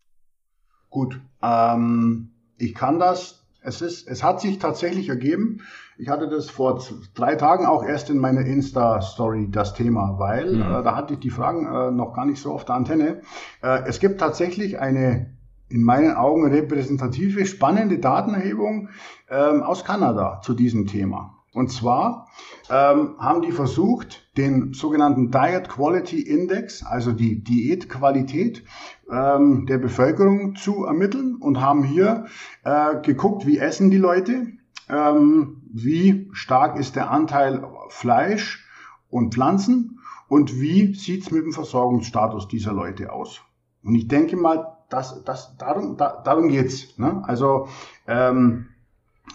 [0.92, 5.62] Gut, ähm, ich kann das, es ist, es hat sich tatsächlich ergeben,
[5.96, 6.82] ich hatte das vor
[7.14, 10.60] drei Tagen auch erst in meiner Insta-Story das Thema, weil mhm.
[10.60, 13.22] äh, da hatte ich die Fragen äh, noch gar nicht so auf der Antenne.
[13.62, 15.34] Äh, es gibt tatsächlich eine
[15.70, 18.90] in meinen Augen repräsentative, spannende Datenerhebung
[19.30, 21.38] ähm, aus Kanada zu diesem Thema.
[21.54, 22.28] Und zwar
[22.68, 28.64] ähm, haben die versucht, den sogenannten Diet Quality Index, also die Diätqualität
[29.10, 32.26] ähm, der Bevölkerung zu ermitteln und haben hier
[32.64, 34.46] äh, geguckt, wie essen die Leute,
[34.88, 38.66] ähm, wie stark ist der Anteil Fleisch
[39.10, 43.42] und Pflanzen und wie sieht's mit dem Versorgungsstatus dieser Leute aus.
[43.84, 46.98] Und ich denke mal, das, das, darum, da, darum geht's.
[46.98, 47.22] Ne?
[47.26, 47.68] Also
[48.06, 48.68] ähm,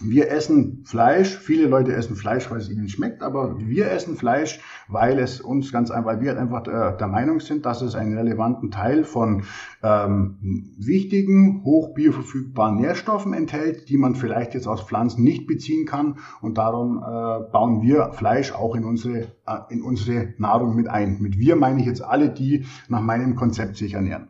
[0.00, 4.60] wir essen Fleisch, viele Leute essen Fleisch, weil es ihnen schmeckt, aber wir essen Fleisch,
[4.86, 7.94] weil es uns ganz einfach, weil wir halt einfach der, der Meinung sind, dass es
[7.94, 9.42] einen relevanten Teil von
[9.82, 16.18] ähm, wichtigen, hoch bioverfügbaren Nährstoffen enthält, die man vielleicht jetzt aus Pflanzen nicht beziehen kann.
[16.40, 21.20] Und darum äh, bauen wir Fleisch auch in unsere, äh, in unsere Nahrung mit ein.
[21.20, 24.28] Mit wir meine ich jetzt alle, die nach meinem Konzept sich ernähren.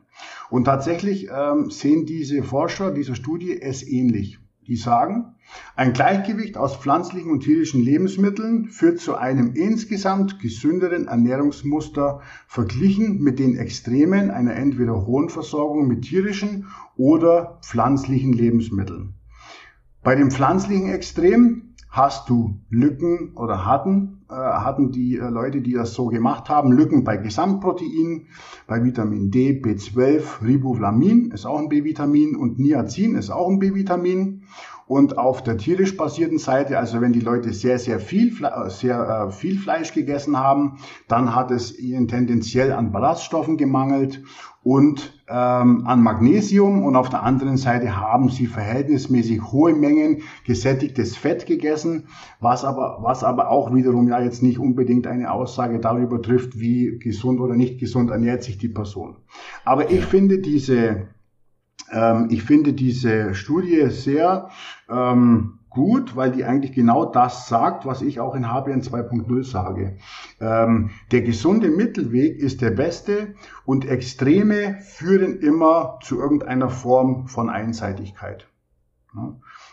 [0.51, 4.39] Und tatsächlich ähm, sehen diese Forscher dieser Studie es ähnlich.
[4.67, 5.35] die sagen,
[5.77, 13.39] ein Gleichgewicht aus pflanzlichen und tierischen Lebensmitteln führt zu einem insgesamt gesünderen Ernährungsmuster verglichen mit
[13.39, 19.15] den Extremen einer entweder hohen Versorgung mit tierischen oder pflanzlichen Lebensmitteln.
[20.03, 25.73] Bei dem pflanzlichen Extrem hast du Lücken oder hatten, äh, hatten die äh, Leute, die
[25.73, 28.27] das so gemacht haben, Lücken bei Gesamtproteinen,
[28.67, 34.43] bei Vitamin D, B12, Riboflamin ist auch ein B-Vitamin und Niacin ist auch ein B-Vitamin.
[34.89, 38.33] Und auf der tierisch basierten Seite, also wenn die Leute sehr, sehr viel,
[38.69, 40.79] sehr äh, viel Fleisch gegessen haben,
[41.09, 44.23] dann hat es ihnen tendenziell an Ballaststoffen gemangelt
[44.63, 51.17] und ähm, an Magnesium und auf der anderen Seite haben sie verhältnismäßig hohe Mengen gesättigtes
[51.19, 52.09] Fett gegessen,
[52.41, 56.99] was aber, was aber auch wiederum ja jetzt nicht unbedingt eine Aussage darüber trifft, wie
[56.99, 59.17] gesund oder nicht gesund ernährt sich die Person.
[59.67, 61.09] Aber ich finde diese,
[61.93, 64.51] ähm, ich finde diese Studie sehr
[64.89, 69.97] ähm, gut, weil die eigentlich genau das sagt, was ich auch in HBN 2.0 sage.
[70.41, 73.35] Ähm, der gesunde Mittelweg ist der beste
[73.65, 78.49] und Extreme führen immer zu irgendeiner Form von Einseitigkeit.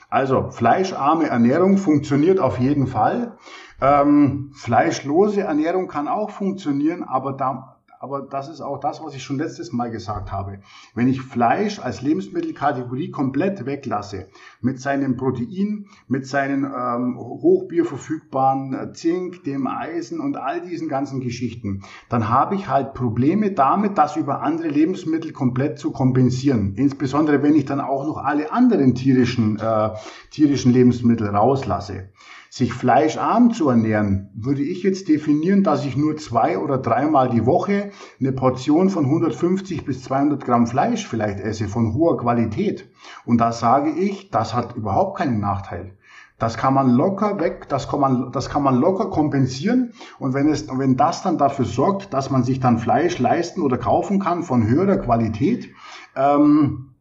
[0.10, 3.38] Also fleischarme Ernährung funktioniert auf jeden Fall.
[3.82, 7.75] Ähm, fleischlose Ernährung kann auch funktionieren, aber da,
[8.06, 10.60] aber das ist auch das, was ich schon letztes Mal gesagt habe.
[10.94, 14.28] Wenn ich Fleisch als Lebensmittelkategorie komplett weglasse,
[14.62, 21.82] mit seinem Protein, mit seinen ähm, hochbioverfügbaren Zink, dem Eisen und all diesen ganzen Geschichten,
[22.08, 26.76] dann habe ich halt Probleme damit, das über andere Lebensmittel komplett zu kompensieren.
[26.76, 29.90] Insbesondere wenn ich dann auch noch alle anderen tierischen, äh,
[30.30, 32.10] tierischen Lebensmittel rauslasse.
[32.58, 37.46] Sich fleischarm zu ernähren, würde ich jetzt definieren, dass ich nur zwei oder dreimal die
[37.46, 42.90] Woche eine Portion von 150 bis 200 Gramm Fleisch vielleicht esse, von hoher Qualität.
[43.26, 45.98] Und da sage ich, das hat überhaupt keinen Nachteil.
[46.40, 49.92] Das kann man locker weg, das kann man, das kann man locker kompensieren.
[50.18, 53.78] Und wenn es, wenn das dann dafür sorgt, dass man sich dann Fleisch leisten oder
[53.78, 55.72] kaufen kann von höherer Qualität,
[56.16, 56.95] ähm,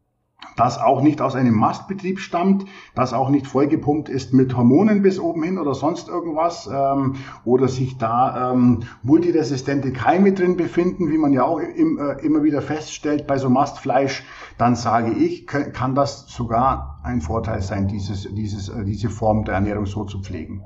[0.55, 5.19] das auch nicht aus einem Mastbetrieb stammt, das auch nicht vollgepumpt ist mit Hormonen bis
[5.19, 11.17] oben hin oder sonst irgendwas ähm, oder sich da ähm, multiresistente Keime drin befinden, wie
[11.17, 14.23] man ja auch im, äh, immer wieder feststellt bei so Mastfleisch,
[14.57, 19.55] dann sage ich, kann das sogar ein Vorteil sein, dieses, dieses, äh, diese Form der
[19.55, 20.63] Ernährung so zu pflegen.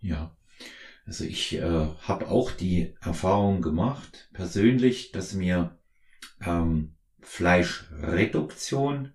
[0.00, 0.30] Ja.
[1.06, 5.78] Also ich äh, habe auch die Erfahrung gemacht, persönlich, dass mir
[6.44, 6.94] ähm,
[7.24, 9.12] Fleischreduktion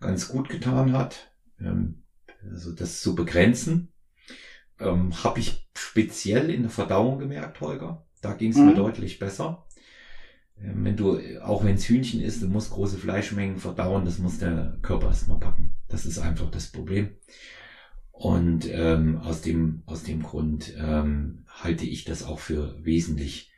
[0.00, 2.02] ganz gut getan hat, ähm,
[2.50, 3.88] also das zu begrenzen,
[4.78, 8.04] ähm, habe ich speziell in der Verdauung gemerkt, Holger.
[8.20, 8.66] Da ging es mhm.
[8.66, 9.66] mir deutlich besser.
[10.60, 14.38] Ähm, wenn du, auch wenn es Hühnchen ist, du musst große Fleischmengen verdauen, das muss
[14.38, 15.74] der Körper erstmal packen.
[15.88, 17.10] Das ist einfach das Problem.
[18.10, 23.50] Und ähm, aus dem aus dem Grund ähm, halte ich das auch für wesentlich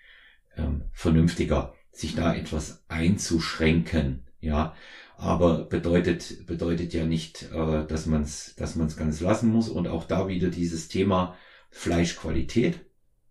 [0.56, 4.74] ähm, vernünftiger sich da etwas einzuschränken, ja.
[5.18, 9.70] Aber bedeutet, bedeutet ja nicht, äh, dass man es dass man's ganz lassen muss.
[9.70, 11.36] Und auch da wieder dieses Thema
[11.70, 12.80] Fleischqualität.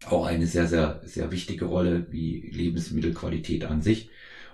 [0.07, 4.09] Auch eine sehr, sehr, sehr wichtige Rolle wie Lebensmittelqualität an sich.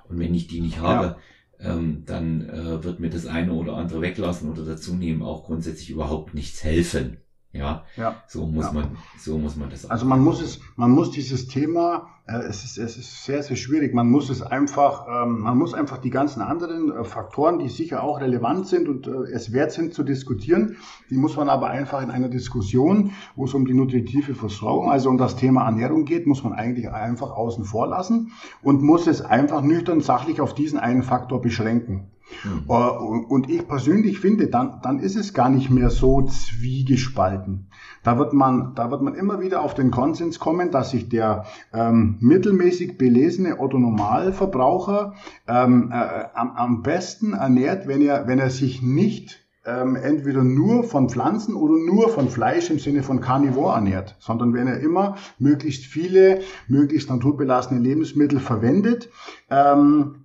[0.09, 1.17] Und wenn ich die nicht habe,
[1.59, 1.73] ja.
[1.73, 5.89] ähm, dann äh, wird mir das eine oder andere weglassen oder dazu nehmen auch grundsätzlich
[5.89, 7.17] überhaupt nichts helfen.
[7.53, 8.15] Ja, ja.
[8.27, 8.71] so muss ja.
[8.71, 9.89] man, so muss man das.
[9.89, 13.57] Also man muss es, man muss dieses Thema, äh, es ist, es ist sehr, sehr
[13.57, 13.93] schwierig.
[13.93, 18.03] Man muss es einfach, ähm, man muss einfach die ganzen anderen äh, Faktoren, die sicher
[18.03, 20.77] auch relevant sind und äh, es wert sind zu diskutieren,
[21.09, 25.09] die muss man aber einfach in einer Diskussion, wo es um die nutritive Versorgung, also
[25.09, 28.31] um das Thema Ernährung geht, muss man eigentlich einfach außen vor lassen
[28.61, 32.10] und muss es einfach nüchtern sachlich auf diesen einen Faktor beschränken.
[32.43, 32.69] Mhm.
[32.69, 37.67] Und ich persönlich finde, dann, dann ist es gar nicht mehr so zwiegespalten.
[38.03, 41.45] Da wird man, da wird man immer wieder auf den Konsens kommen, dass sich der
[41.73, 45.13] ähm, mittelmäßig belesene Otto Normalverbraucher
[45.47, 50.83] ähm, äh, am, am besten ernährt, wenn er, wenn er sich nicht ähm, entweder nur
[50.83, 55.17] von Pflanzen oder nur von Fleisch im Sinne von Carnivore ernährt, sondern wenn er immer
[55.37, 59.09] möglichst viele, möglichst naturbelassene Lebensmittel verwendet,
[59.49, 60.20] ähm,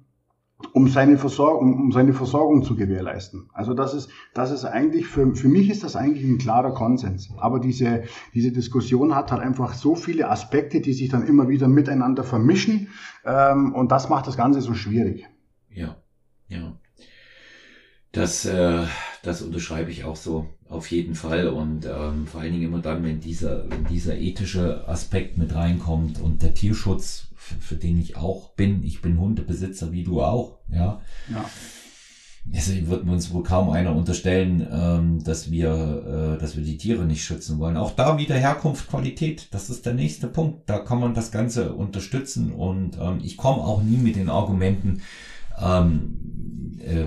[0.77, 3.49] um seine Versorgung, um seine Versorgung zu gewährleisten.
[3.55, 7.31] Also das ist, das ist eigentlich, für, für mich ist das eigentlich ein klarer Konsens.
[7.39, 8.03] Aber diese,
[8.35, 12.89] diese Diskussion hat halt einfach so viele Aspekte, die sich dann immer wieder miteinander vermischen.
[13.25, 15.25] Ähm, und das macht das Ganze so schwierig.
[15.71, 15.97] Ja,
[16.49, 16.77] ja.
[18.13, 18.83] Das, äh,
[19.23, 23.03] das unterschreibe ich auch so auf jeden Fall und ähm, vor allen Dingen immer dann,
[23.03, 27.26] wenn dieser, wenn dieser ethische Aspekt mit reinkommt und der Tierschutz,
[27.61, 31.01] für, den ich auch bin, ich bin Hundebesitzer wie du auch, ja.
[31.31, 31.45] ja.
[32.53, 37.05] es wird uns wohl kaum einer unterstellen, ähm, dass wir, äh, dass wir die Tiere
[37.05, 37.77] nicht schützen wollen.
[37.77, 40.69] Auch da wieder Herkunft, Qualität, das ist der nächste Punkt.
[40.69, 45.03] Da kann man das Ganze unterstützen und ähm, ich komme auch nie mit den Argumenten,
[45.61, 47.07] ähm, äh,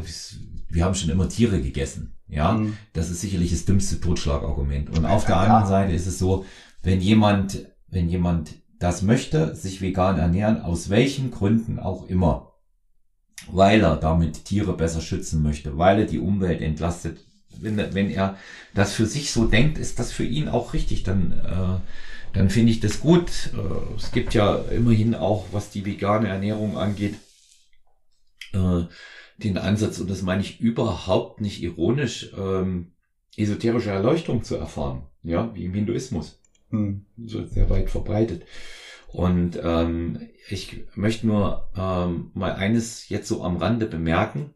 [0.70, 2.14] wir haben schon immer Tiere gegessen.
[2.28, 2.78] Ja, mhm.
[2.94, 4.96] das ist sicherlich das dümmste Totschlagargument.
[4.96, 6.46] Und auf der anderen Seite ist es so,
[6.84, 12.54] wenn jemand, wenn jemand das möchte, sich vegan ernähren, aus welchen Gründen auch immer,
[13.52, 17.20] weil er damit Tiere besser schützen möchte, weil er die Umwelt entlastet.
[17.60, 18.38] Wenn, wenn er
[18.74, 21.04] das für sich so denkt, ist das für ihn auch richtig.
[21.04, 23.52] Dann, äh, dann finde ich das gut.
[23.54, 27.16] Äh, es gibt ja immerhin auch, was die vegane Ernährung angeht,
[28.54, 28.84] äh,
[29.38, 32.94] den Ansatz, und das meine ich überhaupt nicht ironisch, ähm,
[33.36, 36.39] esoterische Erleuchtung zu erfahren, ja, wie im Hinduismus.
[36.70, 37.06] Hm.
[37.26, 38.44] So sehr weit verbreitet.
[39.08, 44.54] Und ähm, ich möchte nur ähm, mal eines jetzt so am Rande bemerken.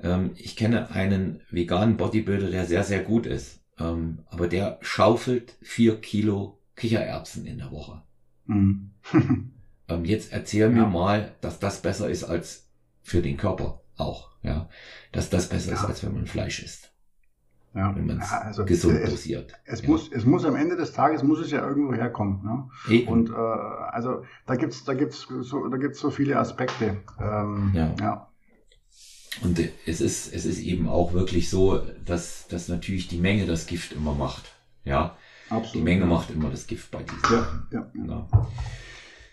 [0.00, 3.60] Ähm, ich kenne einen veganen Bodybuilder, der sehr, sehr gut ist.
[3.78, 8.02] Ähm, aber der schaufelt vier Kilo Kichererbsen in der Woche.
[8.46, 8.92] Mhm.
[9.88, 10.68] ähm, jetzt erzähl ja.
[10.70, 12.70] mir mal, dass das besser ist als
[13.02, 14.30] für den Körper auch.
[14.42, 14.68] Ja,
[15.12, 15.76] dass das besser ja.
[15.76, 16.93] ist, als wenn man Fleisch isst.
[17.74, 17.94] Ja.
[17.94, 19.52] Wenn man ja, also gesund es, dosiert.
[19.64, 19.88] Es, ja.
[19.88, 22.40] muss, es muss am Ende des Tages muss es ja irgendwo herkommen.
[22.88, 23.06] Ne?
[23.06, 26.98] Und äh, also da gibt's da gibt's so, da gibt's so viele Aspekte.
[27.20, 27.94] Ähm, ja.
[28.00, 28.28] ja.
[29.42, 33.66] Und es ist, es ist eben auch wirklich so, dass, dass natürlich die Menge das
[33.66, 34.52] Gift immer macht.
[34.84, 35.16] Ja.
[35.50, 35.74] Absolut.
[35.74, 37.20] Die Menge macht immer das Gift bei diesen.
[37.30, 37.90] Ja, ja.
[38.06, 38.48] ja.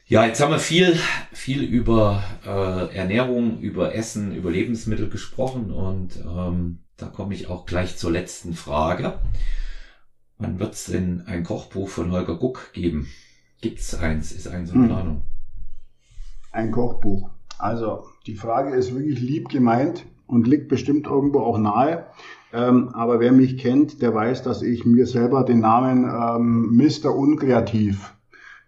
[0.07, 0.99] Ja, jetzt haben wir viel,
[1.31, 7.65] viel über äh, Ernährung, über Essen, über Lebensmittel gesprochen und ähm, da komme ich auch
[7.65, 9.13] gleich zur letzten Frage.
[10.37, 13.07] Wann wird es denn ein Kochbuch von Holger Guck geben?
[13.59, 14.31] Gibt es eins?
[14.31, 14.87] Ist eins in hm.
[14.87, 15.21] Planung?
[16.51, 17.29] Ein Kochbuch.
[17.57, 22.05] Also die Frage ist wirklich lieb gemeint und liegt bestimmt irgendwo auch nahe.
[22.53, 27.15] Ähm, aber wer mich kennt, der weiß, dass ich mir selber den Namen ähm, Mr.
[27.15, 28.13] Unkreativ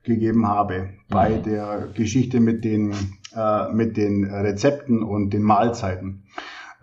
[0.04, 1.44] gegeben habe bei mhm.
[1.44, 2.94] der Geschichte mit den,
[3.36, 6.24] äh, mit den Rezepten und den Mahlzeiten.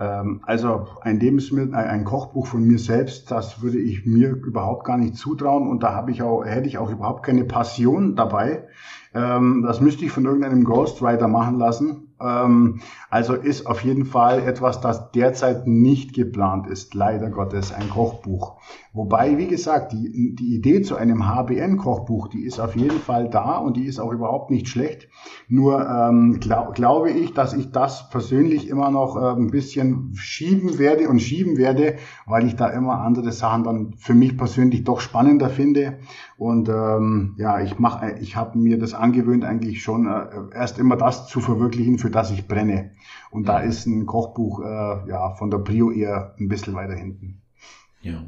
[0.00, 4.96] Ähm, also ein Lebensmittel, ein Kochbuch von mir selbst, das würde ich mir überhaupt gar
[4.96, 8.66] nicht zutrauen und da habe ich auch, hätte ich auch überhaupt keine Passion dabei.
[9.14, 14.80] Ähm, das müsste ich von irgendeinem Ghostwriter machen lassen also ist auf jeden Fall etwas,
[14.80, 18.56] das derzeit nicht geplant ist, leider Gottes, ein Kochbuch.
[18.92, 23.56] Wobei, wie gesagt, die, die Idee zu einem HBN-Kochbuch, die ist auf jeden Fall da
[23.56, 25.08] und die ist auch überhaupt nicht schlecht.
[25.48, 30.78] Nur ähm, glaub, glaube ich, dass ich das persönlich immer noch äh, ein bisschen schieben
[30.78, 31.96] werde und schieben werde,
[32.26, 35.98] weil ich da immer andere Sachen dann für mich persönlich doch spannender finde.
[36.40, 40.96] Und ähm, ja, ich mache, ich habe mir das angewöhnt, eigentlich schon äh, erst immer
[40.96, 42.92] das zu verwirklichen, für das ich brenne.
[43.30, 47.42] Und da ist ein Kochbuch äh, ja von der Prio eher ein bisschen weiter hinten.
[48.00, 48.24] Ja.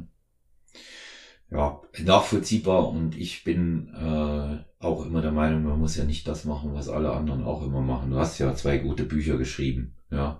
[1.49, 6.45] Ja, nachvollziehbar und ich bin äh, auch immer der Meinung, man muss ja nicht das
[6.45, 8.11] machen, was alle anderen auch immer machen.
[8.11, 10.39] Du hast ja zwei gute Bücher geschrieben, ja.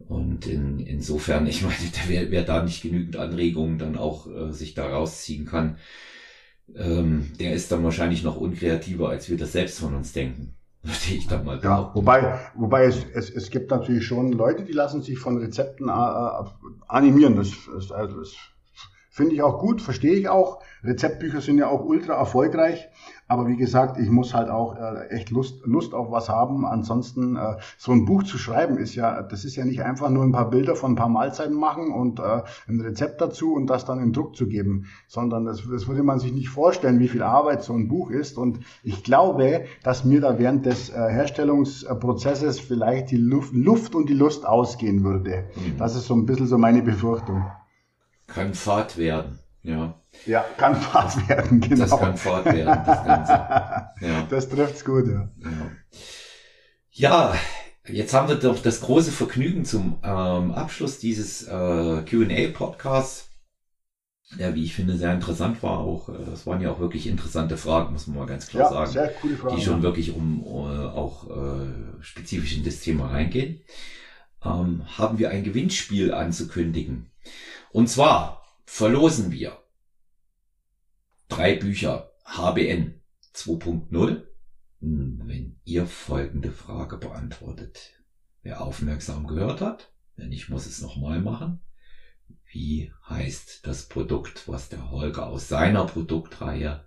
[0.00, 1.76] Und in, insofern, ich meine,
[2.08, 5.76] wer, wer da nicht genügend Anregungen dann auch äh, sich da rausziehen kann,
[6.74, 10.54] ähm, der ist dann wahrscheinlich noch unkreativer, als wir das selbst von uns denken.
[10.84, 11.60] Verstehe ich dann mal.
[11.62, 15.88] Ja, wobei, wobei es, es, es gibt natürlich schon Leute, die lassen sich von Rezepten
[15.88, 16.44] äh, äh
[16.86, 17.36] animieren.
[17.36, 18.34] Das, das, also das
[19.10, 20.62] finde ich auch gut, verstehe ich auch.
[20.86, 22.88] Rezeptbücher sind ja auch ultra erfolgreich.
[23.28, 26.64] Aber wie gesagt, ich muss halt auch äh, echt Lust, Lust auf was haben.
[26.64, 30.22] Ansonsten, äh, so ein Buch zu schreiben ist ja, das ist ja nicht einfach nur
[30.22, 33.84] ein paar Bilder von ein paar Mahlzeiten machen und äh, ein Rezept dazu und das
[33.84, 37.22] dann in Druck zu geben, sondern das, das würde man sich nicht vorstellen, wie viel
[37.22, 38.38] Arbeit so ein Buch ist.
[38.38, 44.08] Und ich glaube, dass mir da während des äh, Herstellungsprozesses vielleicht die Luft, Luft und
[44.08, 45.46] die Lust ausgehen würde.
[45.56, 45.78] Mhm.
[45.78, 47.44] Das ist so ein bisschen so meine Befürchtung.
[48.28, 49.94] Kann Fahrt werden, ja.
[50.24, 51.86] Ja, kann Fahrt werden, genau.
[51.86, 53.32] Das kann Fahrt werden, das Ganze.
[54.00, 54.26] Ja.
[54.28, 55.30] Das trifft's gut, ja.
[55.42, 55.70] ja.
[56.90, 57.34] Ja,
[57.86, 63.30] jetzt haben wir doch das große Vergnügen zum ähm, Abschluss dieses äh, QA-Podcasts,
[64.38, 65.78] der, wie ich finde, sehr interessant war.
[65.78, 68.70] Auch äh, es waren ja auch wirklich interessante Fragen, muss man mal ganz klar ja,
[68.70, 73.08] sagen, sehr coole Fragen, die schon wirklich um uh, auch äh, spezifisch in das Thema
[73.08, 73.60] reingehen.
[74.44, 77.10] Ähm, haben wir ein Gewinnspiel anzukündigen.
[77.72, 79.58] Und zwar verlosen wir
[81.28, 83.00] drei Bücher HBN
[83.34, 84.22] 2.0,
[84.80, 87.92] wenn ihr folgende Frage beantwortet.
[88.42, 91.60] Wer aufmerksam gehört hat, wenn nicht, muss es nochmal machen.
[92.50, 96.84] Wie heißt das Produkt, was der Holger aus seiner Produktreihe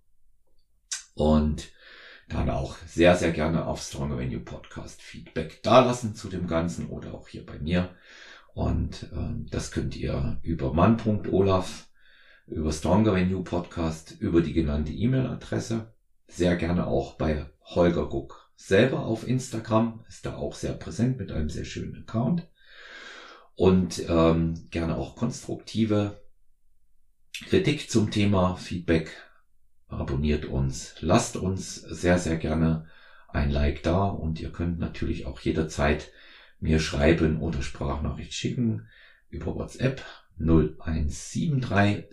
[1.15, 1.69] und
[2.29, 7.15] dann auch sehr, sehr gerne auf Stronger Venue Podcast Feedback dalassen zu dem Ganzen oder
[7.15, 7.95] auch hier bei mir.
[8.59, 11.89] Und äh, das könnt ihr über mann.olaf,
[12.49, 15.95] über Stronger Venue Podcast, über die genannte E-Mail-Adresse.
[16.27, 21.31] Sehr gerne auch bei Holger Guck selber auf Instagram, ist da auch sehr präsent mit
[21.31, 22.49] einem sehr schönen Account.
[23.55, 26.21] Und ähm, gerne auch konstruktive
[27.47, 29.13] Kritik zum Thema, Feedback,
[29.87, 32.89] abonniert uns, lasst uns sehr, sehr gerne
[33.29, 36.11] ein Like da und ihr könnt natürlich auch jederzeit
[36.61, 38.89] mir schreiben oder Sprachnachricht schicken
[39.31, 40.05] über WhatsApp
[40.39, 42.05] 0173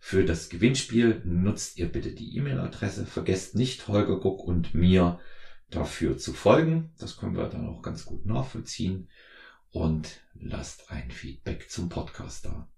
[0.00, 3.06] Für das Gewinnspiel nutzt ihr bitte die E-Mail-Adresse.
[3.06, 5.20] Vergesst nicht Holger Guck und mir
[5.70, 6.92] dafür zu folgen.
[6.98, 9.08] Das können wir dann auch ganz gut nachvollziehen
[9.70, 12.68] und lasst ein Feedback zum Podcast da.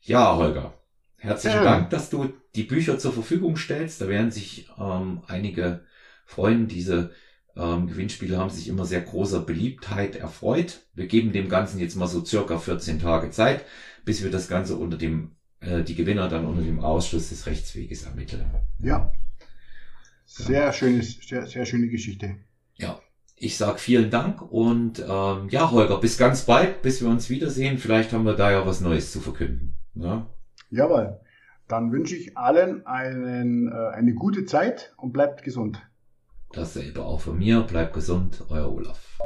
[0.00, 0.74] Ja, Holger,
[1.16, 1.64] herzlichen ja.
[1.64, 4.00] Dank, dass du die Bücher zur Verfügung stellst.
[4.00, 5.84] Da werden sich ähm, einige
[6.24, 6.68] freuen.
[6.68, 7.12] Diese
[7.60, 10.80] ähm, Gewinnspiele haben sich immer sehr großer Beliebtheit erfreut.
[10.94, 13.64] Wir geben dem Ganzen jetzt mal so circa 14 Tage Zeit,
[14.04, 18.04] bis wir das Ganze unter dem, äh, die Gewinner dann unter dem Ausschluss des Rechtsweges
[18.04, 18.50] ermitteln.
[18.78, 19.12] Ja.
[20.24, 20.72] Sehr ja.
[20.72, 22.36] schönes, sehr, sehr schöne Geschichte.
[22.76, 22.98] Ja.
[23.42, 27.78] Ich sag vielen Dank und ähm, ja, Holger, bis ganz bald, bis wir uns wiedersehen.
[27.78, 29.76] Vielleicht haben wir da ja was Neues zu verkünden.
[29.94, 30.26] Ja?
[30.70, 31.20] Jawohl.
[31.66, 35.80] Dann wünsche ich allen einen, äh, eine gute Zeit und bleibt gesund.
[36.52, 37.60] Dasselbe auch von mir.
[37.60, 39.18] Bleibt gesund, euer Olaf.